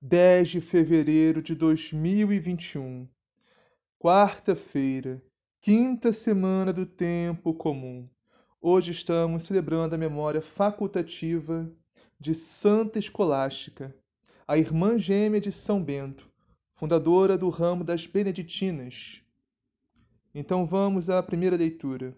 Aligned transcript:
10 0.00 0.50
de 0.50 0.60
fevereiro 0.60 1.42
de 1.42 1.56
2021, 1.56 3.08
quarta-feira, 3.98 5.20
quinta 5.60 6.12
semana 6.12 6.72
do 6.72 6.86
tempo 6.86 7.52
comum. 7.52 8.08
Hoje 8.60 8.92
estamos 8.92 9.42
celebrando 9.42 9.96
a 9.96 9.98
memória 9.98 10.40
facultativa 10.40 11.68
de 12.16 12.32
Santa 12.32 13.00
Escolástica, 13.00 13.92
a 14.46 14.56
irmã 14.56 14.96
gêmea 14.96 15.40
de 15.40 15.50
São 15.50 15.82
Bento, 15.82 16.30
fundadora 16.74 17.36
do 17.36 17.48
ramo 17.48 17.82
das 17.82 18.06
Beneditinas. 18.06 19.24
Então 20.32 20.64
vamos 20.64 21.10
à 21.10 21.20
primeira 21.24 21.56
leitura. 21.56 22.16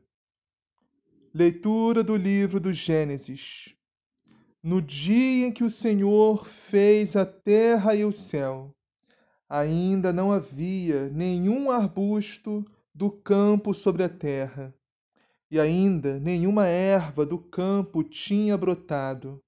Leitura 1.33 2.05
do 2.05 2.15
livro 2.15 2.61
do 2.61 2.75
Gênesis. 2.75 3.75
No 4.63 4.83
dia 4.83 5.47
em 5.47 5.53
que 5.53 5.65
o 5.65 5.71
Senhor 5.71 6.45
fez 6.45 7.17
a 7.17 7.25
terra 7.25 7.95
e 7.95 8.05
o 8.05 8.13
céu, 8.13 8.77
ainda 9.49 10.13
não 10.13 10.31
havia 10.31 11.09
nenhum 11.09 11.71
arbusto 11.71 12.63
do 12.95 13.11
campo 13.11 13.73
sobre 13.73 14.03
a 14.03 14.09
terra, 14.09 14.75
e 15.51 15.59
ainda 15.59 16.21
nenhuma 16.21 16.67
erva 16.67 17.25
do 17.25 17.39
campo 17.39 18.05
tinha 18.05 18.55
brotado, 18.59 19.43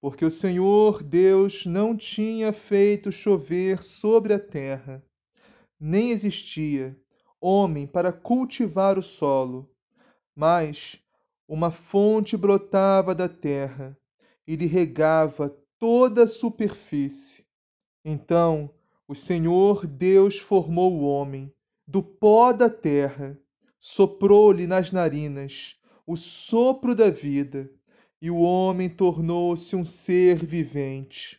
porque 0.00 0.24
o 0.24 0.30
Senhor 0.30 1.02
Deus 1.02 1.66
não 1.66 1.94
tinha 1.94 2.50
feito 2.50 3.12
chover 3.12 3.82
sobre 3.82 4.32
a 4.32 4.38
terra, 4.38 5.04
nem 5.78 6.10
existia 6.10 6.98
homem 7.38 7.86
para 7.86 8.14
cultivar 8.14 8.98
o 8.98 9.02
solo, 9.02 9.70
mas 10.34 10.98
uma 11.46 11.70
fonte 11.70 12.34
brotava 12.34 13.14
da 13.14 13.28
terra 13.28 13.94
e 14.48 14.56
lhe 14.56 14.64
regava 14.64 15.54
toda 15.78 16.24
a 16.24 16.26
superfície. 16.26 17.44
Então 18.02 18.70
o 19.06 19.14
Senhor 19.14 19.86
Deus 19.86 20.38
formou 20.38 20.94
o 20.94 21.04
homem 21.04 21.52
do 21.86 22.02
pó 22.02 22.50
da 22.50 22.70
terra, 22.70 23.38
soprou-lhe 23.78 24.66
nas 24.66 24.90
narinas 24.90 25.76
o 26.06 26.16
sopro 26.16 26.94
da 26.94 27.10
vida, 27.10 27.70
e 28.22 28.30
o 28.30 28.38
homem 28.38 28.88
tornou-se 28.88 29.76
um 29.76 29.84
ser 29.84 30.44
vivente. 30.44 31.38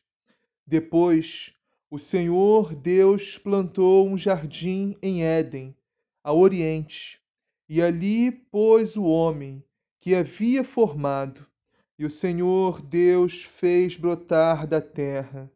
Depois, 0.66 1.52
o 1.90 1.98
Senhor 1.98 2.76
Deus 2.76 3.40
plantou 3.40 4.08
um 4.08 4.16
jardim 4.16 4.96
em 5.02 5.24
Éden, 5.24 5.76
a 6.24 6.32
oriente, 6.32 7.20
e 7.68 7.82
ali 7.82 8.32
pôs 8.32 8.96
o 8.96 9.04
homem 9.04 9.64
que 10.00 10.14
havia 10.14 10.64
formado 10.64 11.50
e 12.00 12.06
o 12.06 12.10
Senhor 12.10 12.82
Deus 12.82 13.44
fez 13.44 13.98
brotar 13.98 14.66
da 14.66 14.80
terra 14.80 15.52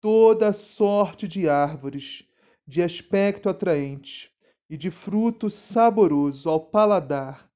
toda 0.00 0.52
sorte 0.52 1.26
de 1.26 1.48
árvores, 1.48 2.24
de 2.64 2.80
aspecto 2.80 3.48
atraente 3.48 4.30
e 4.70 4.76
de 4.76 4.88
fruto 4.88 5.50
saboroso 5.50 6.48
ao 6.48 6.60
paladar, 6.60 7.50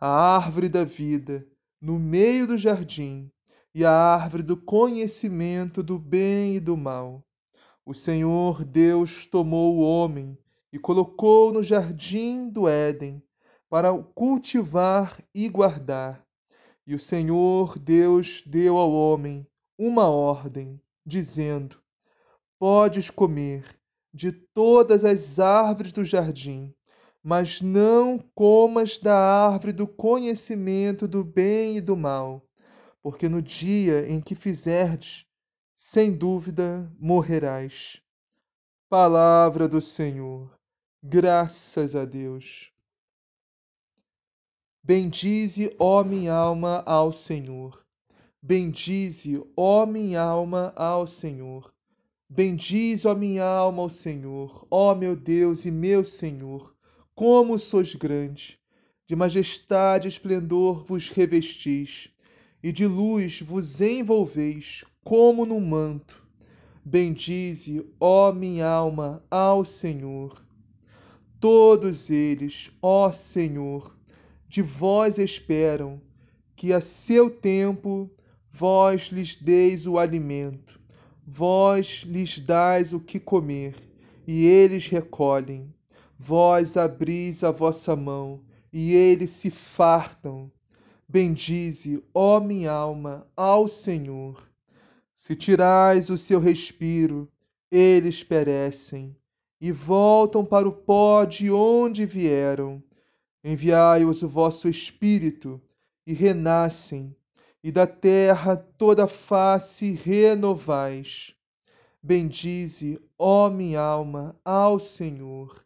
a 0.00 0.08
árvore 0.08 0.70
da 0.70 0.82
vida 0.82 1.46
no 1.78 1.98
meio 1.98 2.46
do 2.46 2.56
jardim 2.56 3.30
e 3.74 3.84
a 3.84 3.92
árvore 3.92 4.42
do 4.42 4.56
conhecimento 4.56 5.82
do 5.82 5.98
bem 5.98 6.56
e 6.56 6.60
do 6.60 6.78
mal. 6.78 7.22
O 7.84 7.92
Senhor 7.92 8.64
Deus 8.64 9.26
tomou 9.26 9.76
o 9.76 9.80
homem 9.82 10.38
e 10.72 10.78
colocou 10.78 11.52
no 11.52 11.62
jardim 11.62 12.48
do 12.48 12.66
Éden 12.66 13.22
para 13.68 13.92
o 13.92 14.02
cultivar 14.02 15.18
e 15.34 15.50
guardar. 15.50 16.23
E 16.86 16.94
o 16.94 16.98
Senhor 16.98 17.78
Deus 17.78 18.42
deu 18.44 18.76
ao 18.76 18.92
homem 18.92 19.46
uma 19.78 20.06
ordem, 20.06 20.78
dizendo: 21.04 21.78
Podes 22.58 23.08
comer 23.08 23.64
de 24.12 24.30
todas 24.30 25.02
as 25.02 25.40
árvores 25.40 25.92
do 25.92 26.04
jardim, 26.04 26.74
mas 27.22 27.62
não 27.62 28.18
comas 28.34 28.98
da 28.98 29.16
árvore 29.16 29.72
do 29.72 29.88
conhecimento 29.88 31.08
do 31.08 31.24
bem 31.24 31.78
e 31.78 31.80
do 31.80 31.96
mal, 31.96 32.46
porque 33.02 33.30
no 33.30 33.40
dia 33.40 34.06
em 34.06 34.20
que 34.20 34.34
fizerdes, 34.34 35.26
sem 35.74 36.12
dúvida 36.12 36.92
morrerás. 36.98 38.02
Palavra 38.90 39.66
do 39.66 39.80
Senhor. 39.80 40.52
Graças 41.02 41.96
a 41.96 42.04
Deus. 42.04 42.73
Bendize, 44.86 45.74
ó 45.78 46.04
minha 46.04 46.34
alma, 46.34 46.82
ao 46.84 47.10
Senhor. 47.10 47.82
Bendize, 48.42 49.42
ó 49.56 49.86
minha 49.86 50.20
alma, 50.20 50.74
ao 50.76 51.06
Senhor. 51.06 51.72
Bendize, 52.28 53.08
ó 53.08 53.14
minha 53.14 53.46
alma, 53.46 53.80
ao 53.80 53.88
Senhor, 53.88 54.66
ó 54.70 54.94
meu 54.94 55.16
Deus 55.16 55.64
e 55.64 55.70
meu 55.70 56.04
Senhor. 56.04 56.76
Como 57.14 57.58
sois 57.58 57.94
grande, 57.94 58.60
de 59.06 59.16
majestade 59.16 60.06
e 60.06 60.10
esplendor 60.10 60.84
vos 60.84 61.08
revestis, 61.08 62.10
e 62.62 62.70
de 62.70 62.86
luz 62.86 63.40
vos 63.40 63.80
envolveis, 63.80 64.84
como 65.02 65.46
num 65.46 65.60
manto. 65.60 66.22
Bendize, 66.84 67.90
ó 67.98 68.34
minha 68.34 68.68
alma, 68.68 69.24
ao 69.30 69.64
Senhor. 69.64 70.44
Todos 71.40 72.10
eles, 72.10 72.70
ó 72.82 73.10
Senhor, 73.10 73.94
de 74.54 74.62
vós 74.62 75.18
esperam, 75.18 76.00
que 76.54 76.72
a 76.72 76.80
seu 76.80 77.28
tempo 77.28 78.08
vós 78.52 79.08
lhes 79.10 79.34
deis 79.34 79.84
o 79.84 79.98
alimento, 79.98 80.80
vós 81.26 82.04
lhes 82.06 82.38
dais 82.38 82.92
o 82.92 83.00
que 83.00 83.18
comer, 83.18 83.74
e 84.24 84.46
eles 84.46 84.86
recolhem. 84.86 85.74
Vós 86.16 86.76
abris 86.76 87.42
a 87.42 87.50
vossa 87.50 87.96
mão, 87.96 88.44
e 88.72 88.94
eles 88.94 89.30
se 89.30 89.50
fartam. 89.50 90.52
Bendize, 91.08 92.00
ó 92.14 92.38
minha 92.38 92.70
alma, 92.70 93.26
ao 93.36 93.66
Senhor. 93.66 94.48
Se 95.16 95.34
tirais 95.34 96.10
o 96.10 96.16
seu 96.16 96.38
respiro, 96.38 97.28
eles 97.72 98.22
perecem 98.22 99.16
e 99.60 99.72
voltam 99.72 100.44
para 100.44 100.68
o 100.68 100.72
pó 100.72 101.24
de 101.24 101.50
onde 101.50 102.06
vieram 102.06 102.80
Enviai-os 103.44 104.22
o 104.22 104.28
vosso 104.28 104.70
Espírito, 104.70 105.60
e 106.06 106.14
renascem, 106.14 107.14
e 107.62 107.70
da 107.70 107.86
terra 107.86 108.56
toda 108.56 109.06
face 109.06 109.92
renovais. 109.92 111.36
Bendize, 112.02 112.98
ó 113.18 113.50
minha 113.50 113.80
alma, 113.80 114.38
ao 114.42 114.80
Senhor. 114.80 115.62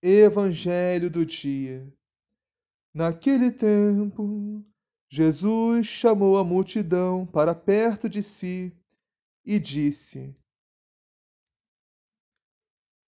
Evangelho 0.00 1.10
do 1.10 1.26
dia. 1.26 1.92
Naquele 2.94 3.50
tempo, 3.50 4.64
Jesus 5.08 5.86
chamou 5.86 6.38
a 6.38 6.44
multidão 6.44 7.26
para 7.26 7.54
perto 7.54 8.08
de 8.08 8.22
si 8.22 8.72
e 9.44 9.58
disse: 9.58 10.34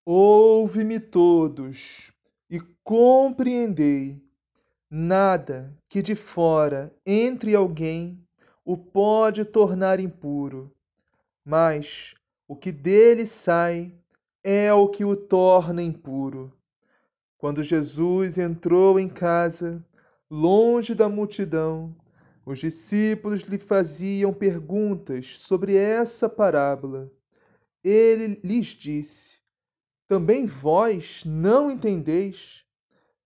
Ouve-me 0.05 0.99
todos 1.01 2.13
e 2.51 2.61
compreendei. 2.83 4.23
Nada 4.91 5.77
que 5.89 6.01
de 6.01 6.15
fora 6.15 6.95
entre 7.05 7.55
alguém 7.55 8.27
o 8.65 8.77
pode 8.77 9.45
tornar 9.45 10.01
impuro, 10.01 10.75
mas 11.45 12.15
o 12.47 12.57
que 12.57 12.73
dele 12.73 13.27
sai 13.27 13.95
é 14.43 14.73
o 14.73 14.89
que 14.89 15.05
o 15.05 15.15
torna 15.15 15.83
impuro. 15.83 16.53
Quando 17.37 17.63
Jesus 17.63 18.39
entrou 18.39 18.99
em 18.99 19.09
casa, 19.09 19.85
longe 20.31 20.95
da 20.95 21.09
multidão, 21.09 21.95
os 22.45 22.59
discípulos 22.59 23.43
lhe 23.43 23.59
faziam 23.59 24.33
perguntas 24.33 25.39
sobre 25.39 25.77
essa 25.77 26.29
parábola. 26.29 27.13
Ele 27.85 28.41
lhes 28.43 28.69
disse: 28.69 29.39
Também 30.09 30.47
vós 30.47 31.23
não 31.27 31.71
entendeis? 31.71 32.65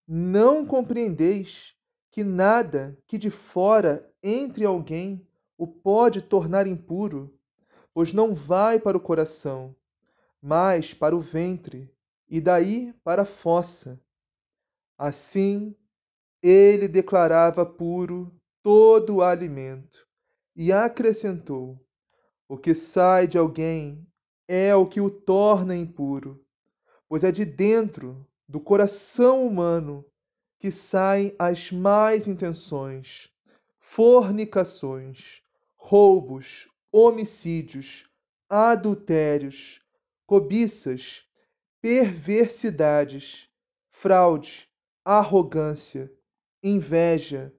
Não 0.07 0.67
compreendeis 0.67 1.77
que 2.11 2.25
nada 2.25 2.99
que 3.07 3.17
de 3.17 3.31
fora 3.31 4.13
entre 4.21 4.65
alguém 4.65 5.25
o 5.57 5.65
pode 5.65 6.21
tornar 6.21 6.67
impuro, 6.67 7.33
pois 7.95 8.13
não 8.13 8.35
vai 8.35 8.81
para 8.81 8.97
o 8.97 9.01
coração, 9.01 9.77
mas 10.43 10.93
para 10.93 11.15
o 11.15 11.21
ventre, 11.21 11.89
e 12.29 12.41
daí 12.41 12.93
para 13.05 13.23
a 13.23 13.27
fossa. 13.27 14.01
Assim, 14.99 15.77
ele 16.43 16.89
declarava 16.89 17.65
puro 17.65 18.35
todo 18.61 19.17
o 19.17 19.23
alimento, 19.23 20.05
e 20.57 20.73
acrescentou: 20.73 21.81
O 22.49 22.59
que 22.59 22.75
sai 22.75 23.29
de 23.29 23.39
alguém 23.39 24.05
é 24.49 24.75
o 24.75 24.85
que 24.85 25.01
o 25.01 25.09
torna 25.09 25.77
impuro, 25.77 26.45
pois 27.13 27.25
é 27.25 27.31
de 27.31 27.45
dentro 27.45 28.27
do 28.49 28.59
coração 28.59 29.47
humano 29.47 30.03
que 30.59 30.71
saem 30.71 31.37
as 31.39 31.71
más 31.71 32.27
intenções, 32.27 33.29
fornicações, 33.79 35.43
roubos, 35.77 36.71
homicídios, 36.91 38.09
adultérios, 38.49 39.83
cobiças, 40.25 41.23
perversidades, 41.83 43.47
fraude, 43.91 44.67
arrogância, 45.05 46.11
inveja, 46.63 47.55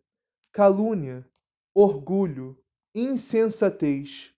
calúnia, 0.52 1.30
orgulho, 1.76 2.58
insensatez. 2.96 4.34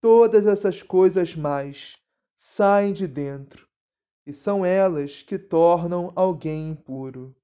Todas 0.00 0.46
essas 0.46 0.84
coisas 0.84 1.34
mais 1.34 1.98
saem 2.36 2.92
de 2.92 3.08
dentro 3.08 3.65
e 4.26 4.32
são 4.32 4.64
elas 4.64 5.22
que 5.22 5.38
tornam 5.38 6.12
alguém 6.16 6.70
impuro. 6.70 7.34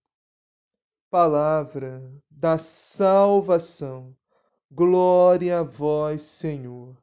Palavra 1.08 2.02
da 2.28 2.58
salvação. 2.58 4.16
Glória 4.68 5.60
a 5.60 5.62
vós, 5.62 6.22
Senhor. 6.22 7.00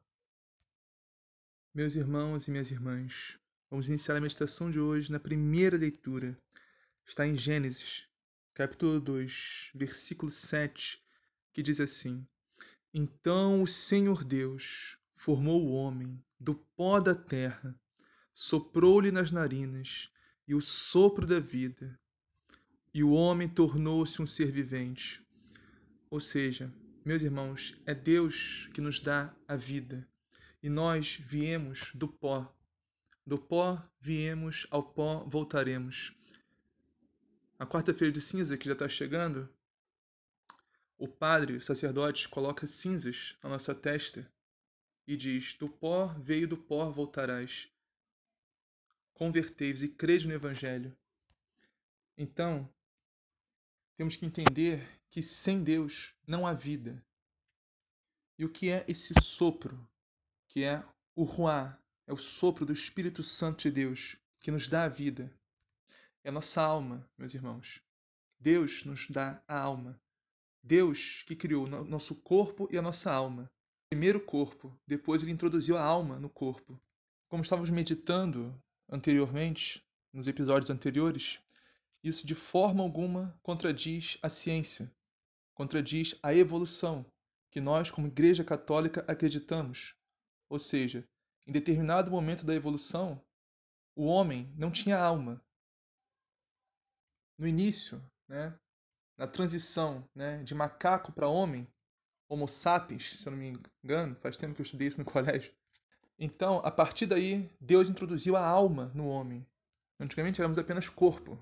Meus 1.72 1.94
irmãos 1.94 2.46
e 2.46 2.50
minhas 2.50 2.70
irmãs, 2.70 3.38
vamos 3.70 3.88
iniciar 3.88 4.16
a 4.16 4.20
meditação 4.20 4.70
de 4.70 4.78
hoje 4.78 5.10
na 5.10 5.18
primeira 5.18 5.78
leitura. 5.78 6.36
Está 7.06 7.26
em 7.26 7.34
Gênesis, 7.34 8.06
capítulo 8.52 9.00
2, 9.00 9.70
versículo 9.74 10.30
7, 10.30 11.02
que 11.54 11.62
diz 11.62 11.80
assim: 11.80 12.26
Então 12.92 13.62
o 13.62 13.66
Senhor 13.66 14.24
Deus 14.24 14.98
formou 15.14 15.64
o 15.64 15.72
homem 15.72 16.22
do 16.38 16.54
pó 16.54 17.00
da 17.00 17.14
terra 17.14 17.74
soprou-lhe 18.32 19.10
nas 19.10 19.30
narinas 19.30 20.10
e 20.46 20.54
o 20.54 20.60
sopro 20.60 21.26
da 21.26 21.38
vida, 21.38 21.98
e 22.92 23.04
o 23.04 23.12
homem 23.12 23.48
tornou-se 23.48 24.20
um 24.20 24.26
ser 24.26 24.50
vivente. 24.50 25.24
Ou 26.10 26.18
seja, 26.18 26.72
meus 27.04 27.22
irmãos, 27.22 27.74
é 27.86 27.94
Deus 27.94 28.68
que 28.74 28.80
nos 28.80 29.00
dá 29.00 29.34
a 29.46 29.54
vida, 29.54 30.08
e 30.62 30.68
nós 30.68 31.20
viemos 31.24 31.92
do 31.94 32.08
pó. 32.08 32.52
Do 33.24 33.38
pó 33.38 33.80
viemos, 34.00 34.66
ao 34.70 34.82
pó 34.82 35.24
voltaremos. 35.24 36.12
A 37.58 37.66
quarta-feira 37.66 38.12
de 38.12 38.20
cinza, 38.20 38.56
que 38.56 38.66
já 38.66 38.72
está 38.72 38.88
chegando, 38.88 39.48
o 40.98 41.06
padre, 41.06 41.56
o 41.56 41.62
sacerdote, 41.62 42.28
coloca 42.28 42.66
cinzas 42.66 43.36
na 43.42 43.50
nossa 43.50 43.74
testa 43.74 44.30
e 45.06 45.16
diz: 45.16 45.54
Do 45.54 45.68
pó 45.68 46.08
veio, 46.18 46.48
do 46.48 46.56
pó 46.56 46.90
voltarás 46.90 47.70
convertei-vos 49.20 49.82
e 49.82 49.88
crede 49.88 50.26
no 50.26 50.32
Evangelho. 50.32 50.96
Então, 52.16 52.66
temos 53.94 54.16
que 54.16 54.24
entender 54.24 54.98
que 55.10 55.22
sem 55.22 55.62
Deus 55.62 56.14
não 56.26 56.46
há 56.46 56.54
vida. 56.54 57.04
E 58.38 58.46
o 58.46 58.48
que 58.48 58.70
é 58.70 58.82
esse 58.88 59.14
sopro, 59.14 59.86
que 60.48 60.64
é 60.64 60.82
o 61.14 61.22
Ruá, 61.22 61.78
é 62.06 62.14
o 62.14 62.16
sopro 62.16 62.64
do 62.64 62.72
Espírito 62.72 63.22
Santo 63.22 63.60
de 63.64 63.70
Deus, 63.70 64.16
que 64.38 64.50
nos 64.50 64.68
dá 64.68 64.84
a 64.84 64.88
vida? 64.88 65.30
É 66.24 66.30
a 66.30 66.32
nossa 66.32 66.62
alma, 66.62 67.06
meus 67.18 67.34
irmãos. 67.34 67.82
Deus 68.38 68.86
nos 68.86 69.06
dá 69.06 69.44
a 69.46 69.60
alma. 69.60 70.00
Deus 70.62 71.24
que 71.24 71.36
criou 71.36 71.66
nosso 71.66 72.14
corpo 72.14 72.66
e 72.72 72.78
a 72.78 72.82
nossa 72.82 73.12
alma. 73.12 73.52
Primeiro 73.90 74.18
o 74.18 74.24
corpo, 74.24 74.74
depois 74.86 75.20
ele 75.20 75.30
introduziu 75.30 75.76
a 75.76 75.82
alma 75.82 76.18
no 76.18 76.30
corpo. 76.30 76.80
Como 77.28 77.42
estávamos 77.42 77.68
meditando 77.68 78.58
anteriormente, 78.90 79.84
nos 80.12 80.26
episódios 80.26 80.70
anteriores, 80.70 81.38
isso 82.02 82.26
de 82.26 82.34
forma 82.34 82.82
alguma 82.82 83.38
contradiz 83.42 84.18
a 84.22 84.28
ciência, 84.28 84.90
contradiz 85.54 86.14
a 86.22 86.34
evolução 86.34 87.06
que 87.50 87.60
nós, 87.60 87.90
como 87.90 88.06
Igreja 88.06 88.44
Católica, 88.44 89.04
acreditamos. 89.06 89.94
Ou 90.48 90.58
seja, 90.58 91.06
em 91.46 91.52
determinado 91.52 92.10
momento 92.10 92.44
da 92.44 92.54
evolução, 92.54 93.22
o 93.94 94.06
homem 94.06 94.52
não 94.56 94.70
tinha 94.70 94.98
alma. 94.98 95.42
No 97.38 97.46
início, 97.46 98.02
né, 98.28 98.58
na 99.16 99.26
transição 99.26 100.08
né, 100.14 100.42
de 100.42 100.54
macaco 100.54 101.12
para 101.12 101.28
homem, 101.28 101.66
Homo 102.28 102.46
sapiens, 102.46 103.16
se 103.16 103.26
eu 103.26 103.32
não 103.32 103.38
me 103.38 103.60
engano, 103.82 104.14
faz 104.14 104.36
tempo 104.36 104.54
que 104.54 104.60
eu 104.60 104.64
estudei 104.64 104.86
isso 104.86 105.00
no 105.00 105.04
colégio, 105.10 105.52
então, 106.22 106.58
a 106.62 106.70
partir 106.70 107.06
daí, 107.06 107.50
Deus 107.58 107.88
introduziu 107.88 108.36
a 108.36 108.44
alma 108.44 108.92
no 108.94 109.08
homem. 109.08 109.46
Antigamente 109.98 110.38
éramos 110.38 110.58
apenas 110.58 110.86
corpo. 110.86 111.40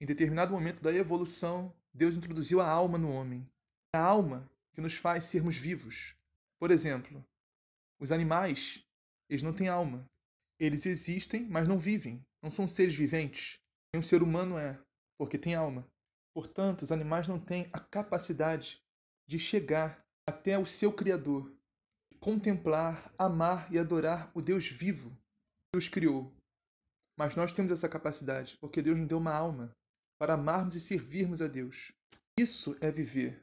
Em 0.00 0.06
determinado 0.06 0.54
momento 0.54 0.80
da 0.80 0.94
evolução, 0.94 1.74
Deus 1.92 2.16
introduziu 2.16 2.60
a 2.60 2.68
alma 2.68 2.98
no 2.98 3.10
homem. 3.10 3.44
A 3.92 3.98
alma 3.98 4.48
que 4.72 4.80
nos 4.80 4.94
faz 4.94 5.24
sermos 5.24 5.56
vivos. 5.56 6.14
Por 6.60 6.70
exemplo, 6.70 7.24
os 7.98 8.12
animais, 8.12 8.86
eles 9.28 9.42
não 9.42 9.52
têm 9.52 9.66
alma. 9.66 10.08
Eles 10.56 10.86
existem, 10.86 11.44
mas 11.48 11.66
não 11.66 11.76
vivem. 11.76 12.24
Não 12.40 12.50
são 12.50 12.68
seres 12.68 12.94
viventes. 12.94 13.58
Nem 13.92 13.98
um 13.98 14.04
ser 14.04 14.22
humano 14.22 14.56
é, 14.56 14.78
porque 15.18 15.36
tem 15.36 15.56
alma. 15.56 15.84
Portanto, 16.32 16.82
os 16.82 16.92
animais 16.92 17.26
não 17.26 17.40
têm 17.40 17.68
a 17.72 17.80
capacidade 17.80 18.80
de 19.26 19.36
chegar 19.36 19.98
até 20.24 20.56
o 20.56 20.64
seu 20.64 20.92
Criador, 20.92 21.52
contemplar, 22.22 23.12
amar 23.18 23.70
e 23.72 23.76
adorar 23.76 24.30
o 24.32 24.40
Deus 24.40 24.68
vivo 24.68 25.10
que 25.72 25.76
os 25.76 25.88
criou. 25.88 26.32
Mas 27.18 27.34
nós 27.34 27.50
temos 27.50 27.72
essa 27.72 27.88
capacidade, 27.88 28.56
porque 28.60 28.80
Deus 28.80 28.96
nos 28.96 29.08
deu 29.08 29.18
uma 29.18 29.34
alma 29.34 29.74
para 30.20 30.34
amarmos 30.34 30.76
e 30.76 30.80
servirmos 30.80 31.42
a 31.42 31.48
Deus. 31.48 31.90
Isso 32.38 32.76
é 32.80 32.92
viver. 32.92 33.42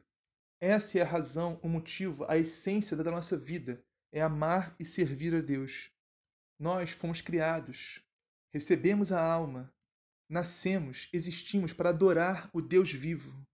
Essa 0.61 0.97
é 0.97 1.01
a 1.01 1.05
razão, 1.05 1.59
o 1.61 1.67
motivo, 1.67 2.23
a 2.29 2.37
essência 2.37 2.95
da 2.95 3.11
nossa 3.11 3.37
vida, 3.37 3.83
é 4.13 4.21
amar 4.21 4.73
e 4.79 4.85
servir 4.85 5.35
a 5.35 5.41
Deus. 5.41 5.91
Nós 6.57 6.89
fomos 6.89 7.19
criados, 7.19 8.01
recebemos 8.53 9.11
a 9.11 9.21
alma, 9.21 9.69
nascemos, 10.29 11.09
existimos 11.11 11.73
para 11.73 11.89
adorar 11.89 12.49
o 12.53 12.61
Deus 12.61 12.93
vivo. 12.93 13.45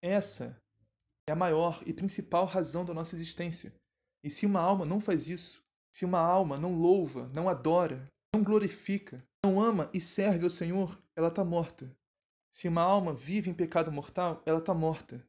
Essa 0.00 0.56
é 1.28 1.32
a 1.32 1.36
maior 1.36 1.82
e 1.86 1.92
principal 1.92 2.46
razão 2.46 2.84
da 2.84 2.94
nossa 2.94 3.16
existência. 3.16 3.74
E 4.24 4.30
se 4.30 4.46
uma 4.46 4.58
alma 4.58 4.86
não 4.86 5.02
faz 5.02 5.28
isso, 5.28 5.62
se 5.92 6.06
uma 6.06 6.18
alma 6.18 6.56
não 6.56 6.74
louva, 6.74 7.30
não 7.34 7.46
adora, 7.46 8.02
não 8.34 8.42
glorifica, 8.42 9.22
não 9.44 9.60
ama 9.60 9.90
e 9.92 10.00
serve 10.00 10.44
ao 10.44 10.50
Senhor, 10.50 10.98
ela 11.14 11.28
está 11.28 11.44
morta. 11.44 11.94
Se 12.50 12.66
uma 12.66 12.80
alma 12.80 13.12
vive 13.12 13.50
em 13.50 13.54
pecado 13.54 13.92
mortal, 13.92 14.42
ela 14.46 14.60
está 14.60 14.72
morta. 14.72 15.22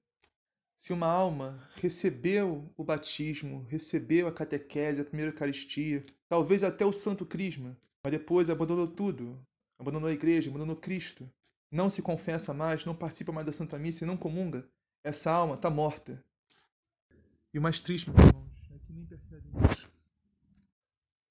Se 0.78 0.94
uma 0.94 1.08
alma 1.08 1.62
recebeu 1.76 2.72
o 2.78 2.86
batismo, 2.86 3.66
recebeu 3.70 4.30
a 4.30 4.32
catequese, 4.32 5.02
a 5.02 5.06
primeira 5.06 5.32
Eucaristia, 5.34 6.02
talvez 6.30 6.64
até 6.64 6.86
o 6.86 6.94
santo 6.94 7.26
crisma, 7.26 7.78
mas 8.02 8.14
depois 8.14 8.50
abandonou 8.50 8.88
tudo, 8.88 9.38
abandonou 9.78 10.08
a 10.08 10.14
igreja, 10.14 10.50
abandonou 10.50 10.78
Cristo, 10.78 11.30
não 11.70 11.90
se 11.90 12.02
confessa 12.02 12.54
mais, 12.54 12.86
não 12.86 12.96
participa 12.96 13.34
mais 13.34 13.46
da 13.46 13.52
Santa 13.52 13.78
Missa 13.78 14.06
e 14.06 14.08
não 14.08 14.16
comunga, 14.16 14.66
essa 15.04 15.30
alma 15.30 15.56
está 15.56 15.70
morta. 15.70 16.24
E 17.54 17.60
o 17.60 17.62
mais 17.62 17.82
triste, 17.82 18.10
meus 18.10 18.26
irmãos, 18.26 18.45
Vamos 19.44 19.86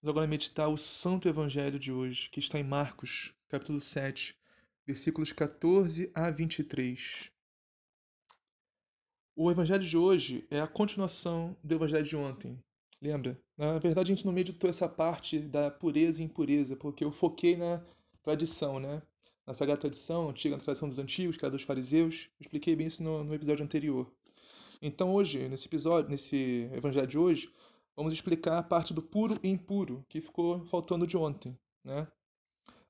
agora 0.04 0.26
meditar 0.26 0.68
o 0.68 0.76
Santo 0.76 1.28
Evangelho 1.28 1.78
de 1.78 1.90
hoje, 1.90 2.28
que 2.28 2.38
está 2.38 2.58
em 2.58 2.64
Marcos, 2.64 3.32
capítulo 3.48 3.80
7, 3.80 4.36
versículos 4.86 5.32
14 5.32 6.10
a 6.14 6.30
23. 6.30 7.30
O 9.34 9.50
Evangelho 9.50 9.82
de 9.82 9.96
hoje 9.96 10.46
é 10.50 10.60
a 10.60 10.66
continuação 10.66 11.56
do 11.64 11.74
Evangelho 11.74 12.04
de 12.04 12.16
ontem. 12.16 12.62
Lembra? 13.00 13.40
Na 13.56 13.78
verdade, 13.78 14.12
a 14.12 14.14
gente 14.14 14.26
não 14.26 14.32
meditou 14.32 14.68
essa 14.68 14.88
parte 14.88 15.38
da 15.38 15.70
pureza 15.70 16.20
e 16.22 16.26
impureza, 16.26 16.76
porque 16.76 17.04
eu 17.04 17.10
foquei 17.10 17.56
na 17.56 17.82
tradição, 18.22 18.78
né? 18.78 19.02
Na 19.46 19.54
sagrada 19.54 19.80
tradição, 19.80 20.28
antiga 20.28 20.58
tradição 20.58 20.88
dos 20.88 20.98
antigos, 20.98 21.36
que 21.36 21.44
era 21.44 21.52
dos 21.52 21.62
fariseus. 21.62 22.28
Eu 22.38 22.42
expliquei 22.42 22.76
bem 22.76 22.86
isso 22.86 23.02
no, 23.02 23.24
no 23.24 23.34
episódio 23.34 23.64
anterior. 23.64 24.10
Então, 24.80 25.14
hoje, 25.14 25.48
nesse 25.48 25.66
episódio, 25.66 26.10
nesse 26.10 26.68
Evangelho 26.72 27.06
de 27.06 27.18
hoje, 27.18 27.50
vamos 27.96 28.12
explicar 28.12 28.58
a 28.58 28.62
parte 28.62 28.92
do 28.92 29.02
puro 29.02 29.38
e 29.42 29.48
impuro, 29.48 30.04
que 30.08 30.20
ficou 30.20 30.64
faltando 30.66 31.06
de 31.06 31.16
ontem, 31.16 31.58
né? 31.84 32.06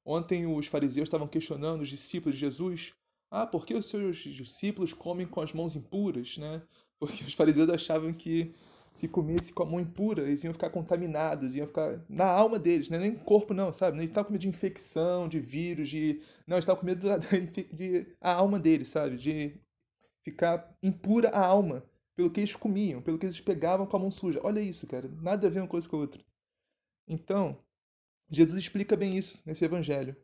Ontem 0.05 0.47
os 0.47 0.67
fariseus 0.67 1.07
estavam 1.07 1.27
questionando 1.27 1.83
os 1.83 1.89
discípulos 1.89 2.37
de 2.37 2.41
Jesus 2.41 2.95
ah, 3.37 3.49
por 3.49 3.67
que 3.67 3.75
os 3.75 3.87
seus 3.87 4.19
discípulos 4.19 4.95
comem 4.95 5.27
com 5.27 5.41
as 5.41 5.53
mãos 5.53 5.75
impuras, 5.75 6.39
né? 6.39 6.63
Porque 7.01 7.25
os 7.25 7.35
fariseus 7.35 7.69
achavam 7.69 8.13
que 8.13 8.55
se 8.93 9.09
comesse 9.09 9.53
com 9.53 9.65
a 9.65 9.67
mão 9.67 9.81
impura, 9.81 10.23
eles 10.23 10.45
iam 10.45 10.53
ficar 10.53 10.71
contaminados, 10.71 11.53
iam 11.53 11.67
ficar 11.67 12.01
na 12.09 12.27
alma 12.27 12.61
deles, 12.61 12.89
né? 12.89 12.97
nem 12.97 13.13
corpo 13.13 13.53
não, 13.53 13.73
sabe? 13.73 13.99
Eles 13.99 14.11
estavam 14.11 14.29
com 14.29 14.33
medo 14.35 14.43
de 14.43 14.49
infecção, 14.49 15.29
de 15.29 15.41
vírus, 15.41 15.89
de... 15.89 16.23
Não, 16.47 16.57
eles 16.57 16.63
estavam 16.63 16.81
com 16.81 16.87
medo 16.87 17.09
da, 17.09 17.17
de 17.75 18.07
a 18.21 18.33
alma 18.35 18.57
deles, 18.61 18.89
sabe? 18.91 19.17
De 19.17 19.61
ficar 20.23 20.73
impura 20.81 21.31
a 21.31 21.45
alma, 21.45 21.83
pelo 22.17 22.31
que 22.31 22.41
eles 22.41 22.55
comiam, 22.55 23.03
pelo 23.03 23.19
que 23.19 23.27
eles 23.27 23.41
pegavam 23.41 23.87
com 23.87 23.97
a 23.97 24.01
mão 24.01 24.11
suja. 24.11 24.41
Olha 24.43 24.61
isso, 24.61 24.87
cara, 24.87 25.09
nada 25.21 25.47
a 25.47 25.51
ver 25.51 25.61
uma 25.61 25.69
coisa 25.69 25.89
com 25.89 25.97
a 25.97 26.01
outra. 26.01 26.25
Então, 27.09 27.59
Jesus 28.31 28.63
explica 28.63 28.97
bem 28.97 29.17
isso 29.19 29.43
nesse 29.45 29.65
evangelho. 29.65 30.17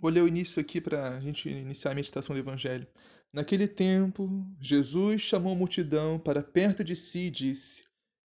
Vou 0.00 0.12
ler 0.12 0.22
o 0.22 0.28
início 0.28 0.60
aqui 0.60 0.80
para 0.80 1.16
a 1.16 1.20
gente 1.20 1.48
iniciar 1.48 1.90
a 1.90 1.94
meditação 1.94 2.32
do 2.32 2.38
Evangelho. 2.38 2.86
Naquele 3.32 3.66
tempo, 3.66 4.46
Jesus 4.60 5.22
chamou 5.22 5.52
a 5.52 5.56
multidão 5.56 6.20
para 6.20 6.40
perto 6.40 6.84
de 6.84 6.94
si 6.94 7.22
e 7.22 7.30
disse: 7.30 7.84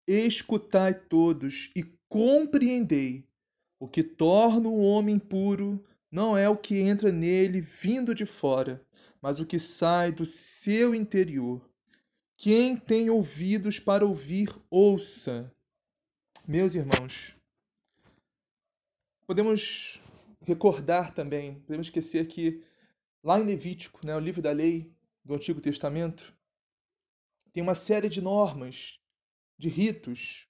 Escutai 0.07 0.93
todos 0.93 1.69
e 1.75 1.83
compreendei. 2.07 3.27
O 3.79 3.87
que 3.87 4.01
torna 4.01 4.69
o 4.69 4.79
homem 4.79 5.19
puro 5.19 5.83
não 6.09 6.37
é 6.37 6.47
o 6.47 6.55
que 6.55 6.77
entra 6.77 7.11
nele 7.11 7.59
vindo 7.59 8.15
de 8.15 8.25
fora, 8.25 8.81
mas 9.21 9.41
o 9.41 9.45
que 9.45 9.59
sai 9.59 10.13
do 10.13 10.25
seu 10.25 10.95
interior. 10.95 11.69
Quem 12.39 12.77
tem 12.77 13.09
ouvidos 13.09 13.79
para 13.79 14.05
ouvir, 14.05 14.55
ouça. 14.69 15.51
Meus 16.47 16.75
irmãos, 16.75 17.35
podemos 19.25 19.99
recordar 20.41 21.15
também, 21.15 21.55
podemos 21.61 21.87
esquecer 21.87 22.27
que 22.27 22.63
lá 23.23 23.39
em 23.39 23.43
Levítico, 23.43 24.05
né, 24.05 24.15
o 24.15 24.19
livro 24.19 24.39
da 24.39 24.51
lei 24.51 24.93
do 25.25 25.33
Antigo 25.33 25.59
Testamento, 25.59 26.31
tem 27.51 27.63
uma 27.63 27.73
série 27.73 28.07
de 28.07 28.21
normas, 28.21 28.99
de 29.57 29.67
ritos, 29.67 30.47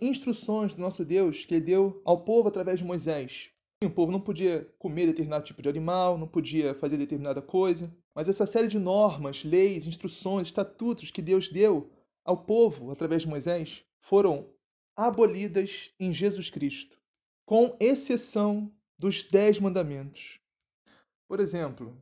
instruções 0.00 0.74
do 0.74 0.80
nosso 0.80 1.04
Deus 1.04 1.44
que 1.44 1.56
ele 1.56 1.64
deu 1.64 2.00
ao 2.04 2.22
povo 2.22 2.46
através 2.46 2.78
de 2.78 2.84
Moisés. 2.84 3.50
O 3.82 3.90
povo 3.90 4.12
não 4.12 4.20
podia 4.20 4.64
comer 4.78 5.06
determinado 5.06 5.44
tipo 5.44 5.60
de 5.60 5.68
animal, 5.68 6.16
não 6.16 6.28
podia 6.28 6.72
fazer 6.76 6.96
determinada 6.96 7.42
coisa, 7.42 7.92
mas 8.16 8.30
essa 8.30 8.46
série 8.46 8.66
de 8.66 8.78
normas, 8.78 9.44
leis, 9.44 9.84
instruções, 9.84 10.46
estatutos 10.46 11.10
que 11.10 11.20
Deus 11.20 11.50
deu 11.50 11.92
ao 12.24 12.44
povo 12.44 12.90
através 12.90 13.20
de 13.20 13.28
Moisés 13.28 13.84
foram 14.00 14.48
abolidas 14.96 15.94
em 16.00 16.10
Jesus 16.10 16.48
Cristo, 16.48 16.98
com 17.44 17.76
exceção 17.78 18.72
dos 18.98 19.22
Dez 19.24 19.60
Mandamentos. 19.60 20.40
Por 21.28 21.40
exemplo, 21.40 21.94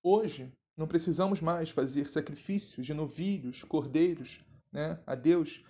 hoje 0.00 0.52
não 0.76 0.86
precisamos 0.86 1.40
mais 1.40 1.70
fazer 1.70 2.08
sacrifícios 2.08 2.86
de 2.86 2.94
novilhos, 2.94 3.64
cordeiros, 3.64 4.40
né, 4.70 5.00
a 5.04 5.16
Deus 5.16 5.64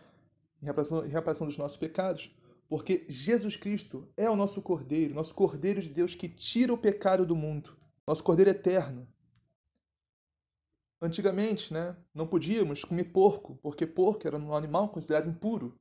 em 0.60 0.66
reparação, 0.66 1.06
em 1.06 1.08
reparação 1.08 1.46
dos 1.46 1.56
nossos 1.56 1.78
pecados, 1.78 2.30
porque 2.68 3.06
Jesus 3.08 3.56
Cristo 3.56 4.06
é 4.18 4.28
o 4.28 4.36
nosso 4.36 4.60
cordeiro, 4.60 5.14
nosso 5.14 5.34
cordeiro 5.34 5.80
de 5.80 5.88
Deus 5.88 6.14
que 6.14 6.28
tira 6.28 6.74
o 6.74 6.78
pecado 6.78 7.24
do 7.24 7.34
mundo, 7.34 7.74
nosso 8.06 8.22
cordeiro 8.22 8.50
eterno. 8.50 9.08
Antigamente, 11.02 11.74
né, 11.74 11.96
não 12.14 12.28
podíamos 12.28 12.84
comer 12.84 13.06
porco, 13.06 13.56
porque 13.56 13.84
porco 13.84 14.24
era 14.24 14.38
um 14.38 14.54
animal 14.54 14.88
considerado 14.88 15.28
impuro. 15.28 15.76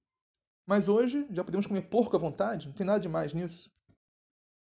Mas 0.66 0.88
hoje 0.88 1.28
já 1.30 1.44
podemos 1.44 1.68
comer 1.68 1.84
porco 1.84 2.16
à 2.16 2.20
vontade, 2.20 2.68
não 2.68 2.74
tem 2.74 2.88
nada 2.88 3.00
de 3.00 3.08
mais 3.08 3.32
nisso. 3.32 3.72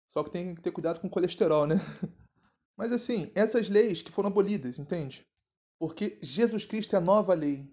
Só 0.06 0.22
que 0.22 0.30
tem 0.30 0.54
que 0.54 0.60
ter 0.60 0.70
cuidado 0.70 1.00
com 1.00 1.06
o 1.06 1.10
colesterol, 1.10 1.66
né? 1.66 1.76
Mas 2.76 2.92
assim, 2.92 3.32
essas 3.34 3.70
leis 3.70 4.02
que 4.02 4.12
foram 4.12 4.28
abolidas, 4.28 4.78
entende? 4.78 5.26
Porque 5.78 6.18
Jesus 6.20 6.66
Cristo 6.66 6.94
é 6.94 6.98
a 6.98 7.00
nova 7.00 7.32
lei. 7.32 7.66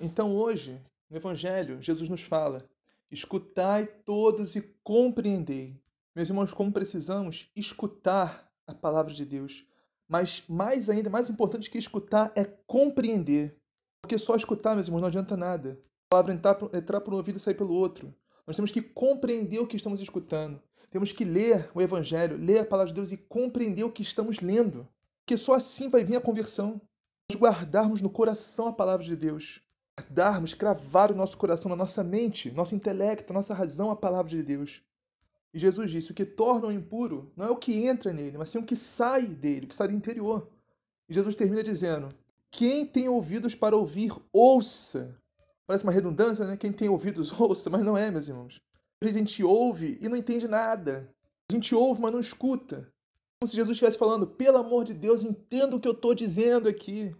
Então 0.00 0.34
hoje, 0.34 0.80
no 1.10 1.18
Evangelho, 1.18 1.82
Jesus 1.82 2.08
nos 2.08 2.22
fala: 2.22 2.66
escutai 3.10 3.86
todos 3.86 4.56
e 4.56 4.62
compreendei. 4.82 5.78
Meus 6.16 6.30
irmãos, 6.30 6.50
como 6.50 6.72
precisamos 6.72 7.50
escutar 7.54 8.50
a 8.66 8.74
palavra 8.74 9.12
de 9.12 9.26
Deus. 9.26 9.66
Mas 10.08 10.44
mais 10.48 10.90
ainda, 10.90 11.08
mais 11.10 11.30
importante 11.30 11.70
que 11.70 11.78
escutar 11.78 12.32
é 12.34 12.44
compreender. 12.66 13.56
Porque 14.02 14.18
só 14.18 14.36
escutar, 14.36 14.74
meus 14.74 14.86
irmãos, 14.86 15.00
não 15.00 15.08
adianta 15.08 15.36
nada. 15.36 15.78
A 16.06 16.16
palavra 16.16 16.34
entrar, 16.34 16.58
entrar 16.74 17.00
por 17.00 17.14
um 17.14 17.16
ouvido 17.16 17.36
e 17.36 17.40
sair 17.40 17.54
pelo 17.54 17.72
outro. 17.72 18.14
Nós 18.46 18.56
temos 18.56 18.70
que 18.70 18.82
compreender 18.82 19.58
o 19.58 19.66
que 19.66 19.76
estamos 19.76 20.00
escutando. 20.00 20.60
Temos 20.90 21.10
que 21.10 21.24
ler 21.24 21.70
o 21.74 21.80
Evangelho, 21.80 22.36
ler 22.36 22.58
a 22.58 22.64
palavra 22.64 22.92
de 22.92 22.94
Deus 22.94 23.10
e 23.10 23.16
compreender 23.16 23.82
o 23.82 23.90
que 23.90 24.02
estamos 24.02 24.40
lendo. 24.40 24.86
Porque 25.24 25.38
só 25.38 25.54
assim 25.54 25.88
vai 25.88 26.04
vir 26.04 26.16
a 26.16 26.20
conversão. 26.20 26.80
Nós 27.30 27.40
guardarmos 27.40 28.02
no 28.02 28.10
coração 28.10 28.68
a 28.68 28.72
palavra 28.72 29.04
de 29.04 29.16
Deus. 29.16 29.62
Guardarmos, 29.98 30.52
cravar 30.52 31.10
o 31.10 31.14
nosso 31.14 31.38
coração, 31.38 31.70
na 31.70 31.76
nossa 31.76 32.04
mente, 32.04 32.50
nosso 32.50 32.74
intelecto, 32.74 33.32
nossa 33.32 33.54
razão 33.54 33.90
a 33.90 33.96
palavra 33.96 34.30
de 34.30 34.42
Deus. 34.42 34.82
E 35.54 35.58
Jesus 35.60 35.88
disse: 35.88 36.10
o 36.10 36.14
que 36.14 36.26
torna 36.26 36.66
o 36.66 36.72
impuro 36.72 37.32
não 37.36 37.46
é 37.46 37.50
o 37.50 37.56
que 37.56 37.86
entra 37.86 38.12
nele, 38.12 38.36
mas 38.36 38.50
sim 38.50 38.58
o 38.58 38.64
que 38.64 38.74
sai 38.74 39.24
dele, 39.24 39.66
o 39.66 39.68
que 39.68 39.76
sai 39.76 39.86
do 39.86 39.94
interior. 39.94 40.50
E 41.08 41.14
Jesus 41.14 41.36
termina 41.36 41.62
dizendo: 41.62 42.08
Quem 42.50 42.84
tem 42.84 43.08
ouvidos 43.08 43.54
para 43.54 43.76
ouvir, 43.76 44.12
ouça. 44.32 45.16
Parece 45.64 45.84
uma 45.84 45.92
redundância, 45.92 46.44
né? 46.44 46.56
Quem 46.56 46.72
tem 46.72 46.88
ouvidos, 46.88 47.30
ouça, 47.40 47.70
mas 47.70 47.84
não 47.84 47.96
é, 47.96 48.10
meus 48.10 48.28
irmãos. 48.28 48.60
Às 49.00 49.06
vezes 49.06 49.16
a 49.16 49.18
gente 49.20 49.44
ouve 49.44 49.96
e 50.00 50.08
não 50.08 50.16
entende 50.16 50.48
nada. 50.48 51.08
A 51.48 51.54
gente 51.54 51.72
ouve, 51.72 52.00
mas 52.00 52.10
não 52.10 52.20
escuta. 52.20 52.92
Como 53.38 53.48
se 53.48 53.56
Jesus 53.56 53.76
estivesse 53.76 53.98
falando, 53.98 54.26
pelo 54.26 54.58
amor 54.58 54.84
de 54.84 54.92
Deus, 54.92 55.22
entenda 55.22 55.76
o 55.76 55.80
que 55.80 55.86
eu 55.86 55.92
estou 55.92 56.14
dizendo 56.14 56.68
aqui. 56.68 57.14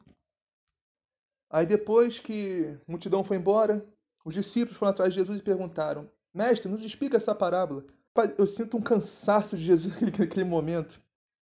Aí 1.50 1.66
depois 1.66 2.18
que 2.18 2.76
a 2.88 2.90
multidão 2.90 3.22
foi 3.22 3.36
embora, 3.36 3.86
os 4.24 4.34
discípulos 4.34 4.76
foram 4.76 4.90
atrás 4.90 5.12
de 5.12 5.20
Jesus 5.20 5.38
e 5.38 5.42
perguntaram, 5.42 6.10
Mestre, 6.32 6.68
nos 6.68 6.82
explica 6.82 7.16
essa 7.16 7.34
parábola. 7.34 7.84
Eu 8.38 8.46
sinto 8.46 8.76
um 8.76 8.82
cansaço 8.82 9.56
de 9.56 9.64
Jesus 9.64 9.94
naquele 10.18 10.44
momento. 10.44 11.02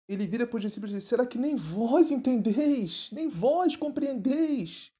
Ele 0.07 0.27
vira 0.27 0.45
para 0.47 0.57
os 0.57 0.61
discípulos 0.61 0.91
e 0.91 0.95
diz, 0.95 1.05
será 1.05 1.25
que 1.25 1.37
nem 1.37 1.55
vós 1.55 2.11
entendeis? 2.11 3.09
Nem 3.11 3.27
vós 3.27 3.75
compreendeis? 3.75 4.91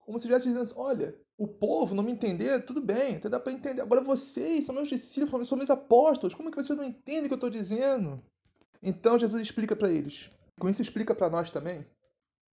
Como 0.00 0.18
se 0.18 0.26
estivesse 0.26 0.48
dizendo, 0.48 0.80
olha, 0.80 1.14
o 1.36 1.46
povo 1.46 1.94
não 1.94 2.02
me 2.02 2.12
entender, 2.12 2.64
tudo 2.64 2.80
bem, 2.80 3.16
até 3.16 3.28
dá 3.28 3.38
para 3.38 3.52
entender. 3.52 3.80
Agora 3.80 4.00
vocês 4.00 4.64
são 4.64 4.74
meus 4.74 4.88
discípulos, 4.88 5.48
são 5.48 5.56
meus 5.58 5.70
apóstolos, 5.70 6.34
como 6.34 6.48
é 6.48 6.52
que 6.52 6.60
vocês 6.60 6.76
não 6.76 6.84
entendem 6.84 7.24
o 7.24 7.28
que 7.28 7.34
eu 7.34 7.36
estou 7.36 7.50
dizendo? 7.50 8.22
Então 8.82 9.18
Jesus 9.18 9.40
explica 9.40 9.76
para 9.76 9.90
eles. 9.90 10.28
Com 10.58 10.68
isso 10.68 10.82
explica 10.82 11.14
para 11.14 11.30
nós 11.30 11.50
também, 11.50 11.86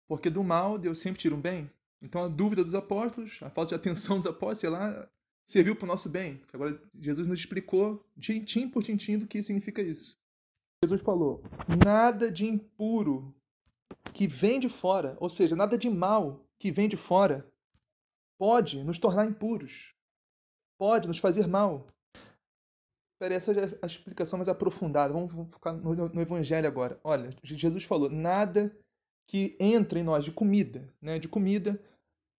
porque 0.07 0.29
do 0.29 0.43
mal 0.43 0.77
Deus 0.77 0.99
sempre 0.99 1.19
tira 1.19 1.33
um 1.33 1.41
bem. 1.41 1.71
Então 2.01 2.23
a 2.23 2.27
dúvida 2.27 2.63
dos 2.63 2.75
apóstolos, 2.75 3.39
a 3.41 3.49
falta 3.49 3.69
de 3.69 3.75
atenção 3.75 4.17
dos 4.17 4.27
apóstolos, 4.27 4.59
sei 4.59 4.69
lá, 4.69 5.09
serviu 5.45 5.75
para 5.75 5.85
o 5.85 5.87
nosso 5.87 6.09
bem. 6.09 6.41
Agora 6.51 6.81
Jesus 6.99 7.27
nos 7.27 7.39
explicou 7.39 8.03
tintim 8.19 8.67
por 8.67 8.83
tintim 8.83 9.17
do 9.17 9.27
que 9.27 9.43
significa 9.43 9.81
isso. 9.81 10.17
Jesus 10.83 11.01
falou: 11.01 11.43
nada 11.85 12.31
de 12.31 12.45
impuro 12.45 13.33
que 14.13 14.27
vem 14.27 14.59
de 14.59 14.69
fora, 14.69 15.15
ou 15.19 15.29
seja, 15.29 15.55
nada 15.55 15.77
de 15.77 15.89
mal 15.89 16.45
que 16.59 16.71
vem 16.71 16.87
de 16.87 16.97
fora, 16.97 17.49
pode 18.37 18.83
nos 18.83 18.97
tornar 18.97 19.25
impuros, 19.25 19.93
pode 20.77 21.07
nos 21.07 21.17
fazer 21.17 21.47
mal. 21.47 21.85
Peraí, 23.19 23.37
essa 23.37 23.53
é 23.53 23.79
a 23.81 23.85
explicação 23.85 24.37
mais 24.37 24.49
aprofundada. 24.49 25.13
Vamos 25.13 25.31
focar 25.51 25.73
no, 25.73 25.95
no, 25.95 26.21
Evangelho 26.21 26.67
agora. 26.67 26.99
Olha, 27.03 27.29
Jesus 27.43 27.83
falou: 27.83 28.09
nada 28.09 28.75
que 29.27 29.55
entra 29.59 29.99
em 29.99 30.03
nós 30.03 30.23
de 30.25 30.31
comida, 30.31 30.93
né, 31.01 31.17
de 31.17 31.27
comida, 31.27 31.81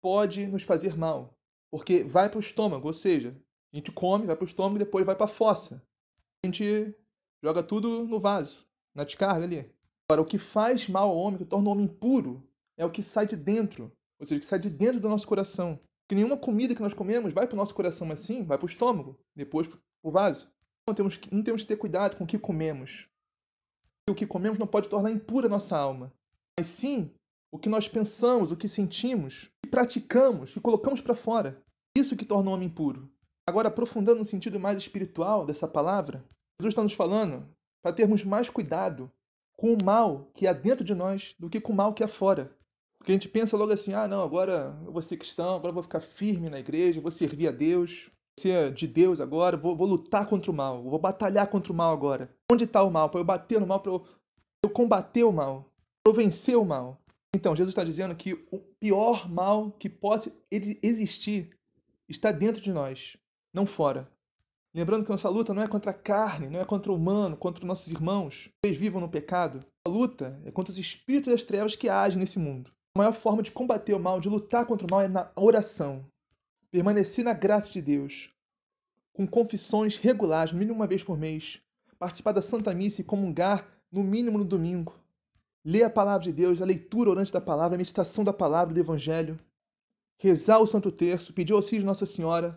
pode 0.01 0.47
nos 0.47 0.63
fazer 0.63 0.97
mal, 0.97 1.36
porque 1.71 2.03
vai 2.03 2.29
para 2.29 2.39
o 2.39 2.41
estômago, 2.41 2.87
ou 2.87 2.95
seja, 2.95 3.37
A 3.73 3.77
gente 3.77 3.93
come, 3.93 4.27
vai 4.27 4.37
para 4.37 4.45
o 4.45 4.49
estômago 4.49 4.77
e 4.77 4.85
depois 4.85 5.05
vai 5.05 5.15
para 5.15 5.27
a 5.27 5.29
fossa. 5.29 5.83
A 6.43 6.47
gente 6.47 6.95
joga 7.43 7.63
tudo 7.63 8.05
no 8.05 8.19
vaso, 8.19 8.67
na 8.95 9.05
descarga 9.05 9.45
ali. 9.45 9.71
Agora, 10.09 10.23
o 10.23 10.25
que 10.25 10.39
faz 10.39 10.89
mal 10.89 11.09
ao 11.09 11.17
homem, 11.17 11.39
que 11.39 11.45
torna 11.45 11.69
o 11.69 11.73
homem 11.73 11.85
impuro, 11.85 12.49
é 12.77 12.87
o 12.87 12.91
que 12.91 13.03
sai 13.03 13.27
de 13.27 13.37
dentro. 13.37 13.93
Ou 14.19 14.27
seja, 14.27 14.39
o 14.39 14.41
que 14.41 14.47
sai 14.47 14.59
de 14.59 14.71
dentro 14.71 15.01
do 15.01 15.09
nosso 15.09 15.27
coração. 15.27 15.79
Porque 16.07 16.15
nenhuma 16.15 16.37
comida 16.37 16.75
que 16.75 16.81
nós 16.81 16.95
comemos 16.95 17.35
vai 17.35 17.47
para 17.47 17.55
o 17.55 17.57
nosso 17.57 17.75
coração 17.75 18.11
assim, 18.13 18.45
vai 18.45 18.57
para 18.57 18.65
o 18.65 18.69
estômago, 18.69 19.19
depois 19.35 19.67
para 19.67 19.79
o 20.03 20.11
vaso. 20.11 20.49
Não 20.89 20.95
temos, 20.95 21.17
que, 21.17 21.35
não 21.35 21.43
temos 21.43 21.63
que 21.63 21.69
ter 21.69 21.77
cuidado 21.77 22.17
com 22.17 22.23
o 22.23 22.27
que 22.27 22.39
comemos. 22.39 23.09
O 24.09 24.15
que 24.15 24.27
comemos 24.27 24.59
não 24.59 24.69
pode 24.69 24.89
tornar 24.89 25.11
impura 25.11 25.49
a 25.49 25.51
nossa 25.51 25.77
alma. 25.77 26.13
Mas 26.57 26.69
sim 26.69 27.13
o 27.51 27.59
que 27.59 27.69
nós 27.69 27.89
pensamos, 27.89 28.53
o 28.53 28.57
que 28.57 28.69
sentimos, 28.69 29.51
que 29.56 29.56
praticamos, 29.67 30.53
que 30.53 30.61
colocamos 30.61 31.01
para 31.01 31.15
fora. 31.15 31.63
Isso 31.97 32.17
que 32.17 32.25
torna 32.25 32.51
o 32.51 32.55
homem 32.55 32.69
impuro. 32.69 33.11
Agora, 33.47 33.69
aprofundando 33.69 34.19
no 34.19 34.25
sentido 34.25 34.59
mais 34.59 34.79
espiritual 34.79 35.45
dessa 35.45 35.69
palavra, 35.69 36.25
Jesus 36.61 36.73
está 36.73 36.83
nos 36.83 36.95
falando 36.95 37.47
para 37.83 37.93
termos 37.93 38.25
mais 38.25 38.51
cuidado 38.51 39.11
com 39.57 39.73
o 39.73 39.85
mal 39.85 40.31
que 40.35 40.47
há 40.47 40.53
dentro 40.53 40.85
de 40.85 40.95
nós 40.95 41.35
do 41.39 41.49
que 41.49 41.61
com 41.61 41.73
o 41.73 41.77
mal 41.77 41.95
que 41.95 42.03
há 42.03 42.09
fora. 42.09 42.57
Porque 42.99 43.13
a 43.13 43.15
gente 43.15 43.29
pensa 43.29 43.57
logo 43.57 43.73
assim: 43.73 43.95
ah, 43.95 44.09
não, 44.09 44.23
agora 44.23 44.77
eu 44.85 44.93
vou 44.93 45.03
ser 45.03 45.17
cristão, 45.17 45.55
agora 45.55 45.69
eu 45.69 45.75
vou 45.75 45.83
ficar 45.83 46.01
firme 46.01 46.51
na 46.51 46.59
igreja, 46.59 47.01
vou 47.01 47.11
servir 47.11 47.49
a 47.49 47.53
Deus, 47.53 48.09
vou 48.09 48.41
ser 48.41 48.73
de 48.73 48.87
Deus 48.87 49.21
agora, 49.21 49.57
vou, 49.57 49.77
vou 49.77 49.87
lutar 49.87 50.27
contra 50.27 50.51
o 50.51 50.55
mal, 50.55 50.83
vou 50.83 50.99
batalhar 50.99 51.47
contra 51.49 51.73
o 51.73 51.77
mal 51.77 51.93
agora. 51.93 52.29
Onde 52.51 52.65
está 52.65 52.83
o 52.83 52.91
mal? 52.91 53.09
Para 53.09 53.21
eu 53.21 53.25
bater 53.25 53.61
no 53.61 53.67
mal, 53.67 53.81
para 53.81 53.93
eu, 53.93 54.05
eu 54.65 54.71
combater 54.71 55.25
o 55.25 55.33
mal, 55.33 55.71
para 56.03 56.13
eu 56.13 56.17
vencer 56.17 56.57
o 56.57 56.65
mal. 56.65 57.01
Então, 57.37 57.55
Jesus 57.55 57.73
está 57.73 57.85
dizendo 57.85 58.17
que 58.17 58.33
o 58.51 58.59
pior 58.81 59.31
mal 59.31 59.71
que 59.73 59.91
possa 59.91 60.33
existir 60.51 61.51
está 62.09 62.33
dentro 62.33 62.63
de 62.63 62.73
nós, 62.73 63.19
não 63.53 63.67
fora. 63.67 64.11
Lembrando 64.75 65.05
que 65.05 65.11
nossa 65.11 65.29
luta 65.29 65.53
não 65.53 65.63
é 65.63 65.69
contra 65.69 65.91
a 65.91 65.95
carne, 65.95 66.49
não 66.49 66.59
é 66.59 66.65
contra 66.65 66.91
o 66.91 66.95
humano, 66.95 67.37
contra 67.37 67.67
nossos 67.67 67.93
irmãos, 67.93 68.49
eles 68.65 68.79
vivam 68.79 69.03
no 69.03 69.09
pecado. 69.11 69.61
A 69.85 69.91
luta 69.91 70.41
é 70.47 70.51
contra 70.51 70.73
os 70.73 70.79
espíritos 70.79 71.31
das 71.31 71.45
trevas 71.45 71.77
que 71.77 71.91
agem 71.91 72.19
nesse 72.19 72.39
mundo. 72.39 72.71
A 72.95 73.01
maior 73.01 73.13
forma 73.13 73.43
de 73.43 73.51
combater 73.51 73.93
o 73.93 74.01
mal, 74.01 74.19
de 74.19 74.31
lutar 74.31 74.65
contra 74.65 74.87
o 74.87 74.91
mal, 74.91 75.03
é 75.03 75.09
na 75.09 75.31
oração. 75.37 76.07
Permanecer 76.71 77.23
na 77.23 77.35
graça 77.35 77.71
de 77.71 77.83
Deus, 77.83 78.31
com 79.13 79.27
confissões 79.27 79.99
regulares, 79.99 80.55
no 80.55 80.59
mínimo 80.59 80.77
uma 80.77 80.87
vez 80.87 81.03
por 81.03 81.19
mês. 81.19 81.61
Participar 81.99 82.33
da 82.33 82.41
Santa 82.41 82.73
Missa 82.75 83.03
e 83.03 83.05
comungar, 83.05 83.69
no 83.93 84.03
mínimo 84.03 84.39
no 84.39 84.45
domingo. 84.45 84.99
Ler 85.69 85.83
a 85.83 85.91
palavra 85.91 86.23
de 86.23 86.33
Deus, 86.33 86.63
a 86.63 86.65
leitura 86.65 87.11
orante 87.11 87.33
da 87.33 87.41
palavra, 87.41 87.75
a 87.75 87.77
meditação 87.77 88.23
da 88.23 88.33
palavra 88.33 88.73
do 88.73 88.79
Evangelho. 88.79 89.37
Rezar 90.17 90.61
o 90.61 90.67
Santo 90.67 90.93
Terço, 90.93 91.33
pedir 91.33 91.55
auxílio 91.55 91.81
de 91.81 91.87
Nossa 91.87 92.07
Senhora 92.07 92.57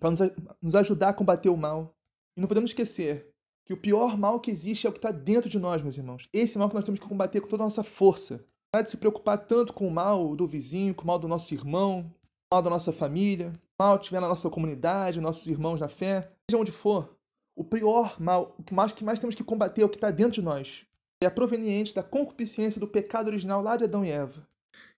para 0.00 0.10
nos, 0.10 0.18
nos 0.60 0.74
ajudar 0.74 1.10
a 1.10 1.14
combater 1.14 1.48
o 1.48 1.56
mal. 1.56 1.94
E 2.36 2.40
não 2.40 2.48
podemos 2.48 2.70
esquecer 2.70 3.32
que 3.64 3.72
o 3.72 3.76
pior 3.76 4.18
mal 4.18 4.40
que 4.40 4.50
existe 4.50 4.84
é 4.84 4.90
o 4.90 4.92
que 4.92 4.98
está 4.98 5.12
dentro 5.12 5.48
de 5.48 5.60
nós, 5.60 5.80
meus 5.80 5.96
irmãos. 5.96 6.28
Esse 6.32 6.58
mal 6.58 6.68
que 6.68 6.74
nós 6.74 6.84
temos 6.84 6.98
que 6.98 7.06
combater 7.06 7.40
com 7.40 7.46
toda 7.46 7.62
a 7.62 7.66
nossa 7.66 7.84
força. 7.84 8.44
Para 8.72 8.82
de 8.82 8.90
se 8.90 8.96
preocupar 8.96 9.38
tanto 9.38 9.72
com 9.72 9.86
o 9.86 9.90
mal 9.90 10.34
do 10.34 10.44
vizinho, 10.44 10.92
com 10.92 11.04
o 11.04 11.06
mal 11.06 11.20
do 11.20 11.28
nosso 11.28 11.54
irmão, 11.54 12.02
com 12.02 12.08
o 12.08 12.54
mal 12.56 12.62
da 12.62 12.70
nossa 12.70 12.92
família, 12.92 13.52
mal 13.78 13.96
que 13.96 14.06
tiver 14.06 14.18
na 14.18 14.28
nossa 14.28 14.50
comunidade, 14.50 15.20
nossos 15.20 15.46
irmãos 15.46 15.78
na 15.78 15.88
fé, 15.88 16.22
seja 16.50 16.60
onde 16.60 16.72
for. 16.72 17.16
O 17.54 17.62
pior 17.62 18.20
mal, 18.20 18.56
o 18.58 18.74
mais, 18.74 18.92
que 18.92 19.04
mais 19.04 19.20
temos 19.20 19.36
que 19.36 19.44
combater 19.44 19.82
é 19.82 19.84
o 19.84 19.88
que 19.88 19.98
está 19.98 20.10
dentro 20.10 20.32
de 20.32 20.42
nós. 20.42 20.84
É 21.22 21.28
proveniente 21.28 21.94
da 21.94 22.02
concupiscência 22.02 22.80
do 22.80 22.88
pecado 22.88 23.28
original 23.28 23.62
lá 23.62 23.76
de 23.76 23.84
Adão 23.84 24.04
e 24.04 24.10
Eva. 24.10 24.48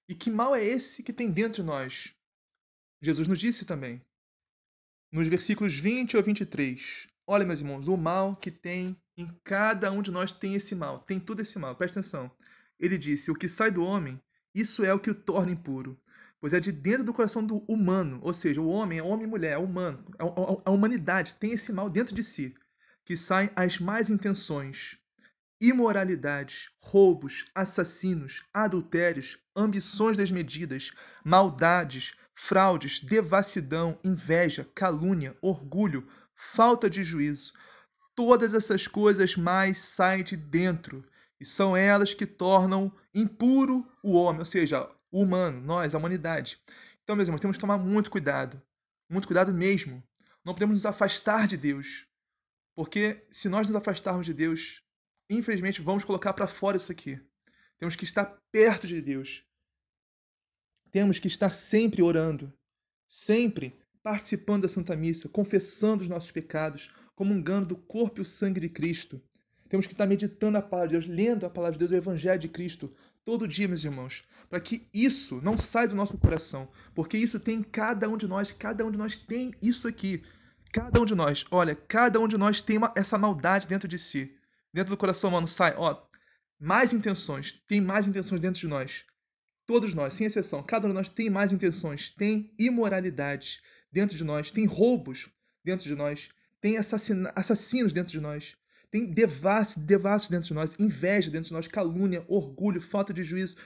E 0.09 0.15
que 0.15 0.31
mal 0.31 0.55
é 0.55 0.65
esse 0.65 1.03
que 1.03 1.13
tem 1.13 1.31
dentro 1.31 1.63
de 1.63 1.63
nós? 1.65 2.15
Jesus 3.01 3.27
nos 3.27 3.41
disse 3.41 3.65
também 3.65 4.01
nos 5.13 5.29
versículos 5.29 5.75
20 5.75 6.17
ao 6.17 6.23
23. 6.23 7.07
Olha, 7.27 7.45
meus 7.45 7.61
irmãos, 7.61 7.87
o 7.87 7.97
mal 7.97 8.35
que 8.35 8.51
tem 8.51 8.97
em 9.17 9.29
cada 9.45 9.93
um 9.93 10.01
de 10.01 10.11
nós 10.11 10.33
tem 10.33 10.55
esse 10.55 10.75
mal, 10.75 11.01
tem 11.01 11.21
todo 11.21 11.41
esse 11.41 11.59
mal. 11.59 11.77
Presta 11.77 12.01
atenção. 12.01 12.31
Ele 12.81 12.97
disse: 12.97 13.31
O 13.31 13.35
que 13.35 13.47
sai 13.47 13.71
do 13.71 13.85
homem, 13.85 14.21
isso 14.55 14.83
é 14.85 14.93
o 14.95 14.99
que 14.99 15.11
o 15.11 15.15
torna 15.15 15.53
impuro, 15.53 16.01
pois 16.41 16.55
é 16.55 16.61
de 16.61 16.73
dentro 16.73 17.05
do 17.05 17.13
coração 17.13 17.45
do 17.45 17.59
humano, 17.69 18.19
ou 18.23 18.33
seja, 18.33 18.61
o 18.61 18.69
homem 18.69 18.99
é 18.99 19.03
homem 19.03 19.27
e 19.27 19.31
mulher, 19.31 19.53
é 19.53 19.59
humano, 19.59 20.05
a, 20.65 20.71
humanidade 20.71 21.35
tem 21.35 21.53
esse 21.53 21.73
mal 21.73 21.91
dentro 21.91 22.15
de 22.15 22.23
si, 22.23 22.55
que 23.05 23.17
saem 23.17 23.51
as 23.55 23.79
más 23.79 24.11
intenções, 24.11 24.99
imoralidades, 25.63 26.71
roubos, 26.81 27.45
assassinos, 27.55 28.43
adultérios, 28.53 29.39
ambições 29.55 30.17
desmedidas, 30.17 30.91
maldades, 31.25 32.15
fraudes, 32.35 32.99
devassidão, 32.99 33.97
inveja, 34.03 34.69
calúnia, 34.75 35.37
orgulho, 35.41 36.05
falta 36.35 36.91
de 36.91 37.05
juízo. 37.05 37.53
Todas 38.17 38.55
essas 38.55 38.89
coisas 38.89 39.37
mais 39.37 39.79
saem 39.79 40.25
de 40.25 40.37
dentro 40.37 41.07
e 41.41 41.45
são 41.45 41.77
elas 41.77 42.13
que 42.13 42.27
tornam 42.27 42.93
impuro 43.15 43.89
o 44.03 44.15
homem, 44.15 44.41
ou 44.41 44.47
seja, 44.47 44.91
o 45.13 45.23
humano, 45.23 45.61
nós, 45.61 45.95
a 45.95 45.99
humanidade. 45.99 46.59
Então, 47.05 47.15
meus 47.15 47.29
irmãos, 47.29 47.41
temos 47.41 47.57
que 47.57 47.61
tomar 47.61 47.79
muito 47.79 48.11
cuidado, 48.11 48.61
muito 49.09 49.29
cuidado 49.29 49.55
mesmo. 49.55 50.03
Não 50.45 50.55
podemos 50.55 50.75
nos 50.75 50.87
afastar 50.87 51.47
de 51.47 51.57
Deus, 51.57 52.05
porque 52.75 53.25
se 53.31 53.49
nós 53.49 53.69
nos 53.69 53.77
afastarmos 53.77 54.27
de 54.27 54.35
Deus, 54.35 54.83
infelizmente 55.37 55.83
vamos 55.83 56.05
colocar 56.05 56.33
para 56.33 56.47
fora 56.47 56.77
isso 56.77 56.93
aqui. 56.93 57.21
Temos 57.79 57.97
que 57.97 58.05
estar 58.05 58.39
perto 58.51 58.87
de 58.87 59.01
Deus. 59.01 59.45
Temos 60.91 61.19
que 61.19 61.27
estar 61.27 61.55
sempre 61.55 62.03
orando, 62.03 62.53
sempre 63.09 63.77
participando 64.03 64.63
da 64.63 64.69
Santa 64.69 64.95
Missa, 64.97 65.29
confessando 65.29 66.03
os 66.03 66.09
nossos 66.09 66.31
pecados, 66.31 66.91
comungando 67.15 67.69
do 67.69 67.77
corpo 67.77 68.21
e 68.21 68.23
o 68.23 68.27
sangue 68.27 68.61
de 68.61 68.69
Cristo. 68.69 69.23
Temos 69.69 69.87
que 69.87 69.95
estar 69.95 70.07
meditando 70.07 70.59
a 70.59 70.63
palavra 70.63 70.89
de 70.89 70.95
Deus, 70.95 71.07
lendo 71.07 71.47
a 71.47 71.51
palavra 71.51 71.73
de 71.73 71.79
Deus, 71.79 71.93
o 71.93 71.97
Evangelho 71.97 72.39
de 72.39 72.49
Cristo, 72.49 72.93
todo 73.25 73.49
dia, 73.49 73.67
meus 73.67 73.85
irmãos, 73.85 74.23
para 74.51 74.61
que 74.61 74.87
isso 74.93 75.41
não 75.43 75.57
saia 75.57 75.89
do 75.89 75.97
nosso 75.97 76.19
coração, 76.19 76.69
porque 76.95 77.17
isso 77.17 77.41
tem 77.41 77.61
em 77.61 77.63
cada 77.63 78.09
um 78.09 78.17
de 78.17 78.27
nós, 78.27 78.53
cada 78.53 78.85
um 78.85 78.91
de 78.91 78.99
nós 78.99 79.17
tem 79.17 79.55
isso 79.63 79.89
aqui. 79.89 80.23
Cada 80.73 81.01
um 81.01 81.05
de 81.05 81.15
nós, 81.15 81.45
olha, 81.51 81.75
cada 81.75 82.19
um 82.19 82.27
de 82.27 82.37
nós 82.37 82.63
tem 82.63 82.79
uma, 82.79 82.93
essa 82.97 83.19
maldade 83.19 83.67
dentro 83.69 83.87
de 83.87 83.99
si. 83.99 84.35
Dentro 84.73 84.91
do 84.91 84.97
coração 84.97 85.31
humano 85.31 85.47
sai, 85.47 85.75
ó, 85.77 86.03
mais 86.59 86.93
intenções, 86.93 87.53
tem 87.67 87.81
mais 87.81 88.07
intenções 88.07 88.41
dentro 88.41 88.61
de 88.61 88.69
nós. 88.69 89.05
Todos 89.67 89.95
nós, 89.95 90.15
sem 90.15 90.27
exceção, 90.27 90.63
cada 90.63 90.87
um 90.87 90.91
de 90.91 90.95
nós 90.95 91.09
tem 91.09 91.29
mais 91.29 91.53
intenções, 91.53 92.11
tem 92.11 92.53
imoralidades 92.59 93.61
dentro 93.91 94.17
de 94.17 94.25
nós, 94.25 94.51
tem 94.51 94.65
roubos 94.65 95.29
dentro 95.65 95.85
de 95.85 95.95
nós, 95.95 96.31
tem 96.61 96.77
assassinos 96.79 97.93
dentro 97.93 98.13
de 98.13 98.21
nós, 98.21 98.57
tem 98.91 99.07
devassos, 99.07 99.83
devassos 99.83 100.29
dentro 100.29 100.49
de 100.49 100.55
nós, 100.55 100.75
inveja 100.79 101.31
dentro 101.31 101.49
de 101.49 101.55
nós, 101.55 101.67
calúnia, 101.67 102.25
orgulho, 102.29 102.81
falta 102.81 103.13
de 103.13 103.23
juízo, 103.23 103.57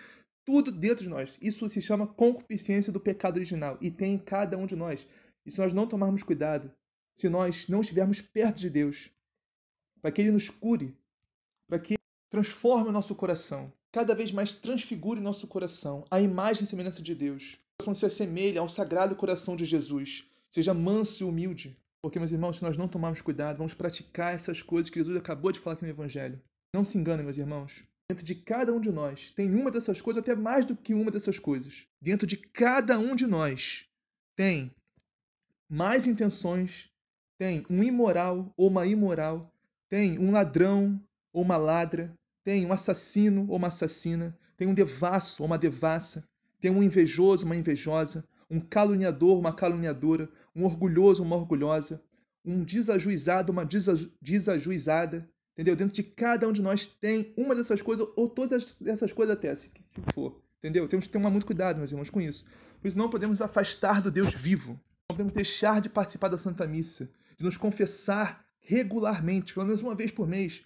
tudo 0.44 0.70
dentro 0.70 1.04
de 1.04 1.10
nós. 1.10 1.36
Isso 1.40 1.68
se 1.68 1.82
chama 1.82 2.06
concupiscência 2.06 2.92
do 2.92 3.00
pecado 3.00 3.36
original 3.36 3.76
e 3.80 3.90
tem 3.90 4.14
em 4.14 4.18
cada 4.18 4.56
um 4.56 4.66
de 4.66 4.76
nós. 4.76 5.06
E 5.44 5.50
se 5.50 5.58
nós 5.58 5.72
não 5.72 5.86
tomarmos 5.86 6.22
cuidado, 6.22 6.72
se 7.14 7.28
nós 7.28 7.66
não 7.68 7.80
estivermos 7.80 8.20
perto 8.20 8.60
de 8.60 8.70
Deus, 8.70 9.10
para 10.00 10.12
que 10.12 10.20
Ele 10.22 10.30
nos 10.30 10.48
cure, 10.48 10.96
para 11.68 11.78
que 11.78 11.96
transforme 12.30 12.88
o 12.88 12.92
nosso 12.92 13.14
coração, 13.14 13.72
cada 13.92 14.14
vez 14.14 14.30
mais 14.30 14.54
transfigure 14.54 15.20
nosso 15.20 15.46
coração, 15.46 16.04
a 16.10 16.20
imagem 16.20 16.64
e 16.64 16.66
semelhança 16.66 17.02
de 17.02 17.14
Deus. 17.14 17.54
O 17.54 17.84
coração 17.84 17.94
se 17.94 18.06
assemelhe 18.06 18.58
ao 18.58 18.68
sagrado 18.68 19.16
coração 19.16 19.56
de 19.56 19.64
Jesus. 19.64 20.24
Seja 20.50 20.74
manso 20.74 21.22
e 21.22 21.26
humilde. 21.26 21.76
Porque, 22.02 22.18
meus 22.18 22.30
irmãos, 22.30 22.56
se 22.56 22.62
nós 22.62 22.76
não 22.76 22.88
tomarmos 22.88 23.20
cuidado, 23.20 23.58
vamos 23.58 23.74
praticar 23.74 24.34
essas 24.34 24.62
coisas 24.62 24.90
que 24.90 24.98
Jesus 24.98 25.16
acabou 25.16 25.50
de 25.50 25.58
falar 25.58 25.74
aqui 25.74 25.84
no 25.84 25.90
Evangelho. 25.90 26.40
Não 26.74 26.84
se 26.84 26.98
enganem, 26.98 27.24
meus 27.24 27.36
irmãos. 27.36 27.82
Dentro 28.08 28.24
de 28.24 28.34
cada 28.36 28.72
um 28.72 28.80
de 28.80 28.92
nós 28.92 29.32
tem 29.32 29.52
uma 29.52 29.70
dessas 29.70 30.00
coisas, 30.00 30.22
até 30.22 30.36
mais 30.36 30.64
do 30.64 30.76
que 30.76 30.94
uma 30.94 31.10
dessas 31.10 31.38
coisas. 31.38 31.86
Dentro 32.00 32.26
de 32.26 32.36
cada 32.36 32.98
um 32.98 33.16
de 33.16 33.26
nós 33.26 33.88
tem 34.36 34.70
mais 35.68 36.06
intenções, 36.06 36.88
tem 37.36 37.66
um 37.68 37.82
imoral 37.82 38.52
ou 38.56 38.68
uma 38.68 38.86
imoral, 38.86 39.52
tem 39.88 40.18
um 40.18 40.30
ladrão 40.30 41.00
ou 41.32 41.42
uma 41.42 41.56
ladra, 41.56 42.12
tem 42.44 42.64
um 42.64 42.72
assassino 42.72 43.46
ou 43.48 43.56
uma 43.56 43.68
assassina, 43.68 44.36
tem 44.56 44.66
um 44.66 44.74
devasso 44.74 45.42
ou 45.42 45.46
uma 45.46 45.58
devassa, 45.58 46.24
tem 46.60 46.70
um 46.70 46.82
invejoso, 46.82 47.44
uma 47.44 47.56
invejosa, 47.56 48.24
um 48.50 48.60
caluniador, 48.60 49.38
uma 49.38 49.52
caluniadora, 49.52 50.28
um 50.54 50.64
orgulhoso, 50.64 51.22
uma 51.22 51.36
orgulhosa, 51.36 52.02
um 52.44 52.62
desajuizado, 52.62 53.52
uma 53.52 53.66
desajuizada, 54.22 55.28
entendeu? 55.52 55.74
Dentro 55.74 55.94
de 55.94 56.02
cada 56.02 56.48
um 56.48 56.52
de 56.52 56.62
nós 56.62 56.86
tem 56.86 57.34
uma 57.36 57.54
dessas 57.54 57.82
coisas, 57.82 58.06
ou 58.16 58.28
todas 58.28 58.76
essas 58.86 59.12
coisas 59.12 59.36
até, 59.36 59.54
se, 59.54 59.70
for, 60.14 60.40
entendeu? 60.58 60.88
Temos 60.88 61.06
que 61.06 61.12
tomar 61.12 61.30
muito 61.30 61.46
cuidado, 61.46 61.78
meus 61.78 61.90
irmãos, 61.90 62.10
com 62.10 62.20
isso. 62.20 62.44
Por 62.80 62.86
isso 62.88 62.96
não 62.96 63.10
podemos 63.10 63.42
afastar 63.42 64.00
do 64.00 64.10
Deus 64.10 64.32
vivo, 64.32 64.80
não 65.10 65.16
podemos 65.16 65.32
deixar 65.32 65.80
de 65.80 65.88
participar 65.88 66.28
da 66.28 66.38
Santa 66.38 66.66
Missa, 66.66 67.10
de 67.36 67.44
nos 67.44 67.56
confessar 67.56 68.45
regularmente, 68.66 69.54
pelo 69.54 69.66
menos 69.66 69.80
uma 69.80 69.94
vez 69.94 70.10
por 70.10 70.26
mês, 70.26 70.62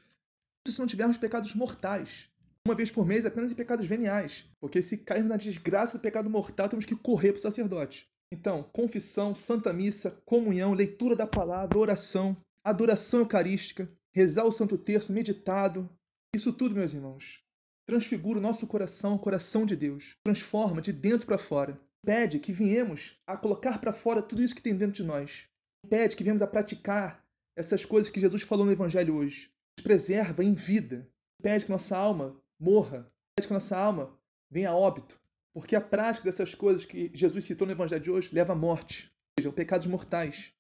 se 0.67 0.79
não 0.79 0.87
tivermos 0.87 1.17
pecados 1.17 1.55
mortais. 1.55 2.29
Uma 2.67 2.75
vez 2.75 2.91
por 2.91 3.07
mês 3.07 3.25
apenas 3.25 3.53
em 3.53 3.55
pecados 3.55 3.87
veniais. 3.87 4.47
Porque 4.61 4.83
se 4.83 4.99
cairmos 4.99 5.31
na 5.31 5.37
desgraça 5.37 5.99
do 5.99 6.03
pecado 6.03 6.29
mortal, 6.29 6.69
temos 6.69 6.85
que 6.85 6.97
correr 6.97 7.33
para 7.33 7.39
o 7.39 7.43
sacerdote. 7.43 8.07
Então, 8.33 8.63
confissão, 8.63 9.35
santa 9.35 9.73
missa, 9.73 10.23
comunhão, 10.25 10.73
leitura 10.73 11.17
da 11.17 11.27
palavra, 11.27 11.79
oração, 11.79 12.37
adoração 12.65 13.21
eucarística, 13.21 13.91
rezar 14.15 14.45
o 14.45 14.53
Santo 14.53 14.79
Terço, 14.79 15.13
meditado, 15.13 15.89
isso 16.35 16.53
tudo, 16.53 16.77
meus 16.77 16.95
irmãos, 16.95 17.43
transfigura 17.89 18.39
o 18.39 18.43
nosso 18.43 18.67
coração, 18.67 19.15
o 19.15 19.19
coração 19.19 19.67
de 19.67 19.75
Deus, 19.75 20.15
transforma 20.25 20.81
de 20.81 20.93
dentro 20.93 21.27
para 21.27 21.39
fora. 21.39 21.81
Pede 22.07 22.39
que 22.39 22.53
viemos 22.53 23.19
a 23.27 23.37
colocar 23.37 23.79
para 23.79 23.93
fora 23.93 24.23
tudo 24.23 24.43
isso 24.43 24.55
que 24.55 24.63
tem 24.63 24.77
dentro 24.77 24.95
de 24.95 25.03
nós. 25.03 25.49
Pede 25.89 26.15
que 26.15 26.23
viemos 26.23 26.41
a 26.41 26.47
praticar 26.47 27.21
essas 27.57 27.85
coisas 27.85 28.11
que 28.11 28.21
Jesus 28.21 28.43
falou 28.43 28.65
no 28.65 28.73
Evangelho 28.73 29.17
hoje. 29.17 29.51
Nos 29.79 29.85
preserva 29.85 30.45
em 30.45 30.55
vida. 30.55 31.09
Pede 31.43 31.65
que 31.65 31.71
nossa 31.71 31.97
alma 31.97 32.41
morra. 32.59 33.11
Pede 33.35 33.49
que 33.49 33.55
nossa 33.55 33.77
alma 33.77 34.19
venha 34.51 34.71
a 34.71 34.75
óbito. 34.75 35.19
Porque 35.53 35.75
a 35.75 35.81
prática 35.81 36.25
dessas 36.25 36.55
coisas 36.55 36.85
que 36.85 37.11
Jesus 37.15 37.45
citou 37.45 37.67
no 37.67 37.73
Evangelho 37.73 38.03
de 38.03 38.11
hoje 38.11 38.31
leva 38.33 38.53
à 38.53 38.57
morte, 38.57 39.13
ou 39.39 39.43
seja, 39.43 39.53
pecados 39.53 39.87
mortais. 39.87 40.53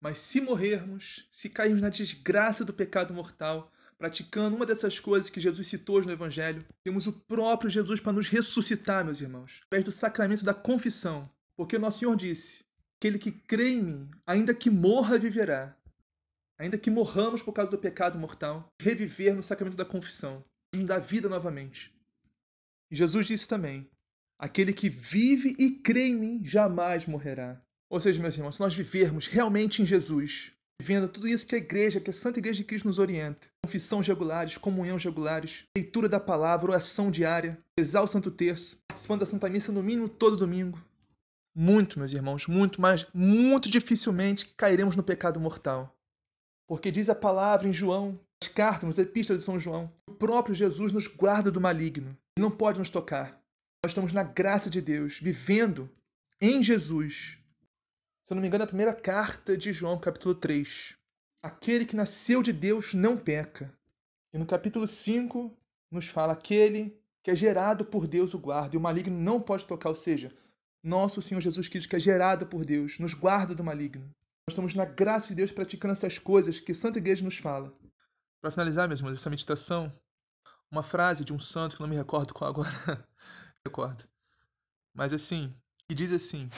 Mas 0.00 0.18
se 0.18 0.40
morrermos, 0.40 1.28
se 1.30 1.48
cairmos 1.48 1.80
na 1.80 1.88
desgraça 1.88 2.64
do 2.64 2.72
pecado 2.72 3.14
mortal, 3.14 3.70
praticando 3.96 4.56
uma 4.56 4.66
dessas 4.66 4.98
coisas 4.98 5.30
que 5.30 5.40
Jesus 5.40 5.68
citou 5.68 5.96
hoje 5.96 6.08
no 6.08 6.12
Evangelho, 6.12 6.66
temos 6.82 7.06
o 7.06 7.12
próprio 7.12 7.70
Jesus 7.70 8.00
para 8.00 8.12
nos 8.12 8.26
ressuscitar, 8.26 9.04
meus 9.04 9.20
irmãos, 9.20 9.60
através 9.66 9.84
do 9.84 9.92
sacramento 9.92 10.44
da 10.44 10.52
confissão. 10.52 11.30
Porque 11.56 11.76
o 11.76 11.80
nosso 11.80 12.00
Senhor 12.00 12.16
disse: 12.16 12.64
aquele 12.98 13.18
que 13.18 13.30
crê 13.30 13.74
em 13.74 13.82
mim, 13.82 14.10
ainda 14.26 14.52
que 14.52 14.68
morra, 14.68 15.18
viverá. 15.18 15.76
Ainda 16.62 16.78
que 16.78 16.92
morramos 16.92 17.42
por 17.42 17.52
causa 17.52 17.72
do 17.72 17.76
pecado 17.76 18.16
mortal, 18.16 18.68
reviver 18.80 19.34
no 19.34 19.42
sacramento 19.42 19.76
da 19.76 19.84
confissão, 19.84 20.44
dá 20.86 21.00
vida 21.00 21.28
novamente. 21.28 21.92
E 22.88 22.94
Jesus 22.94 23.26
disse 23.26 23.48
também: 23.48 23.90
aquele 24.38 24.72
que 24.72 24.88
vive 24.88 25.56
e 25.58 25.72
crê 25.72 26.06
em 26.06 26.14
mim 26.14 26.40
jamais 26.44 27.04
morrerá. 27.04 27.60
Ou 27.90 28.00
seja, 28.00 28.22
meus 28.22 28.36
irmãos, 28.36 28.54
se 28.54 28.60
nós 28.60 28.72
vivermos 28.72 29.26
realmente 29.26 29.82
em 29.82 29.84
Jesus, 29.84 30.52
vivendo 30.80 31.08
tudo 31.08 31.26
isso 31.26 31.48
que 31.48 31.56
a 31.56 31.58
igreja, 31.58 32.00
que 32.00 32.10
a 32.10 32.12
Santa 32.12 32.38
Igreja 32.38 32.58
de 32.58 32.64
Cristo 32.64 32.86
nos 32.86 33.00
orienta, 33.00 33.48
confissões 33.64 34.06
regulares, 34.06 34.56
comunhões 34.56 35.02
regulares, 35.02 35.64
leitura 35.76 36.08
da 36.08 36.20
palavra, 36.20 36.70
oração 36.70 37.10
diária, 37.10 37.58
rezar 37.76 38.02
o 38.02 38.08
Santo 38.08 38.30
Terço, 38.30 38.80
participando 38.86 39.18
da 39.18 39.26
Santa 39.26 39.48
Missa 39.50 39.72
no 39.72 39.82
mínimo 39.82 40.08
todo 40.08 40.36
domingo. 40.36 40.80
Muito, 41.52 41.98
meus 41.98 42.12
irmãos, 42.12 42.46
muito, 42.46 42.80
mas 42.80 43.04
muito 43.12 43.68
dificilmente 43.68 44.54
cairemos 44.56 44.94
no 44.94 45.02
pecado 45.02 45.40
mortal. 45.40 45.98
Porque 46.66 46.90
diz 46.90 47.08
a 47.08 47.14
palavra 47.14 47.68
em 47.68 47.72
João, 47.72 48.18
as 48.42 48.48
cartas, 48.48 48.84
nas 48.84 48.98
epístolas 48.98 49.40
de 49.40 49.46
São 49.46 49.58
João, 49.58 49.92
o 50.06 50.12
próprio 50.12 50.54
Jesus 50.54 50.92
nos 50.92 51.06
guarda 51.06 51.50
do 51.50 51.60
maligno. 51.60 52.16
Ele 52.36 52.46
não 52.46 52.50
pode 52.50 52.78
nos 52.78 52.88
tocar. 52.88 53.40
Nós 53.84 53.90
estamos 53.90 54.12
na 54.12 54.22
graça 54.22 54.70
de 54.70 54.80
Deus, 54.80 55.18
vivendo 55.18 55.90
em 56.40 56.62
Jesus. 56.62 57.38
Se 58.24 58.32
eu 58.32 58.36
não 58.36 58.40
me 58.40 58.48
engano, 58.48 58.62
é 58.62 58.64
a 58.64 58.68
primeira 58.68 58.94
carta 58.94 59.56
de 59.56 59.72
João, 59.72 59.98
capítulo 59.98 60.34
3. 60.34 60.96
Aquele 61.42 61.84
que 61.84 61.96
nasceu 61.96 62.42
de 62.42 62.52
Deus 62.52 62.94
não 62.94 63.16
peca. 63.16 63.72
E 64.32 64.38
no 64.38 64.46
capítulo 64.46 64.86
5, 64.86 65.52
nos 65.90 66.08
fala 66.08 66.32
aquele 66.32 66.96
que 67.22 67.30
é 67.30 67.36
gerado 67.36 67.84
por 67.84 68.06
Deus 68.06 68.34
o 68.34 68.38
guarda, 68.38 68.74
e 68.74 68.78
o 68.78 68.80
maligno 68.80 69.16
não 69.16 69.40
pode 69.40 69.66
tocar, 69.66 69.90
ou 69.90 69.94
seja, 69.94 70.34
nosso 70.82 71.22
Senhor 71.22 71.40
Jesus 71.40 71.68
Cristo, 71.68 71.88
que 71.88 71.96
é 71.96 72.00
gerado 72.00 72.46
por 72.46 72.64
Deus, 72.64 72.98
nos 72.98 73.14
guarda 73.14 73.54
do 73.54 73.62
maligno. 73.62 74.12
Nós 74.44 74.54
estamos 74.54 74.74
na 74.74 74.84
graça 74.84 75.28
de 75.28 75.36
Deus 75.36 75.52
praticando 75.52 75.92
essas 75.92 76.18
coisas 76.18 76.58
que 76.58 76.74
Santa 76.74 76.98
Igreja 76.98 77.24
nos 77.24 77.38
fala. 77.38 77.72
Para 78.40 78.50
finalizar, 78.50 78.88
meus 78.88 78.98
irmãos, 78.98 79.14
essa 79.14 79.30
meditação, 79.30 79.92
uma 80.68 80.82
frase 80.82 81.24
de 81.24 81.32
um 81.32 81.38
santo 81.38 81.76
que 81.76 81.82
não 81.82 81.88
me 81.88 81.94
recordo 81.94 82.34
qual 82.34 82.50
agora, 82.50 82.68
recordo. 83.64 84.02
Mas 84.92 85.12
assim, 85.12 85.54
que 85.88 85.94
diz 85.94 86.10
assim: 86.10 86.50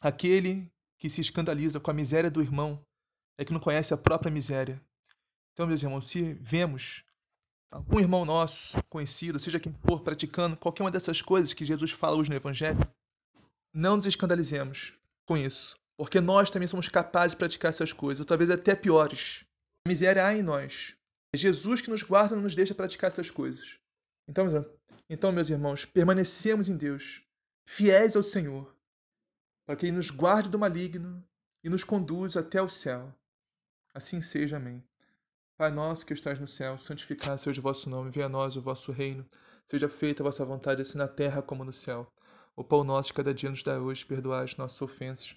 Aquele 0.00 0.68
que 0.98 1.08
se 1.08 1.20
escandaliza 1.20 1.78
com 1.78 1.92
a 1.92 1.94
miséria 1.94 2.30
do 2.30 2.42
irmão 2.42 2.84
é 3.38 3.44
que 3.44 3.52
não 3.52 3.60
conhece 3.60 3.94
a 3.94 3.96
própria 3.96 4.32
miséria. 4.32 4.82
Então, 5.52 5.66
meus 5.66 5.82
irmãos, 5.82 6.08
se 6.08 6.34
vemos 6.34 7.04
algum 7.70 8.00
irmão 8.00 8.24
nosso, 8.24 8.82
conhecido, 8.88 9.38
seja 9.38 9.60
quem 9.60 9.72
for, 9.72 10.00
praticando 10.02 10.56
qualquer 10.56 10.82
uma 10.82 10.90
dessas 10.90 11.22
coisas 11.22 11.54
que 11.54 11.64
Jesus 11.64 11.92
fala 11.92 12.16
hoje 12.16 12.30
no 12.30 12.36
Evangelho, 12.36 12.80
não 13.72 13.94
nos 13.94 14.06
escandalizemos 14.06 14.92
com 15.24 15.36
isso, 15.36 15.78
porque 15.96 16.20
nós 16.20 16.50
também 16.50 16.68
somos 16.68 16.88
capazes 16.88 17.32
de 17.32 17.38
praticar 17.38 17.70
essas 17.70 17.92
coisas, 17.92 18.20
ou 18.20 18.26
talvez 18.26 18.50
até 18.50 18.74
piores. 18.74 19.44
Miséria 19.86 20.26
há 20.26 20.34
em 20.34 20.42
nós. 20.42 20.94
É 21.32 21.36
Jesus 21.36 21.80
que 21.80 21.90
nos 21.90 22.02
guarda 22.02 22.34
e 22.34 22.36
não 22.36 22.42
nos 22.42 22.54
deixa 22.54 22.74
praticar 22.74 23.08
essas 23.08 23.30
coisas. 23.30 23.78
Então, 24.28 24.46
então, 25.08 25.30
meus 25.30 25.48
irmãos, 25.48 25.84
permanecemos 25.84 26.68
em 26.68 26.76
Deus, 26.76 27.22
fiéis 27.64 28.16
ao 28.16 28.22
Senhor, 28.22 28.74
para 29.64 29.76
que 29.76 29.86
Ele 29.86 29.96
nos 29.96 30.10
guarde 30.10 30.50
do 30.50 30.58
maligno 30.58 31.24
e 31.62 31.70
nos 31.70 31.84
conduza 31.84 32.40
até 32.40 32.60
o 32.60 32.68
céu. 32.68 33.14
Assim 33.94 34.20
seja, 34.20 34.56
amém. 34.56 34.82
Pai 35.56 35.70
nosso 35.70 36.04
que 36.04 36.12
estás 36.12 36.38
no 36.38 36.46
céu, 36.46 36.76
santificado 36.76 37.40
seja 37.40 37.60
o 37.60 37.62
vosso 37.62 37.88
nome, 37.88 38.10
venha 38.10 38.26
a 38.26 38.28
nós 38.28 38.56
o 38.56 38.60
vosso 38.60 38.92
reino, 38.92 39.26
seja 39.66 39.88
feita 39.88 40.22
a 40.22 40.24
vossa 40.24 40.44
vontade, 40.44 40.82
assim 40.82 40.98
na 40.98 41.08
terra 41.08 41.40
como 41.40 41.64
no 41.64 41.72
céu. 41.72 42.06
O 42.54 42.62
pão 42.62 42.84
nosso 42.84 43.08
de 43.08 43.14
cada 43.14 43.32
dia 43.32 43.48
nos 43.48 43.62
dá 43.62 43.78
hoje, 43.78 44.04
perdoai 44.04 44.44
as 44.44 44.56
nossas 44.56 44.82
ofensas, 44.82 45.36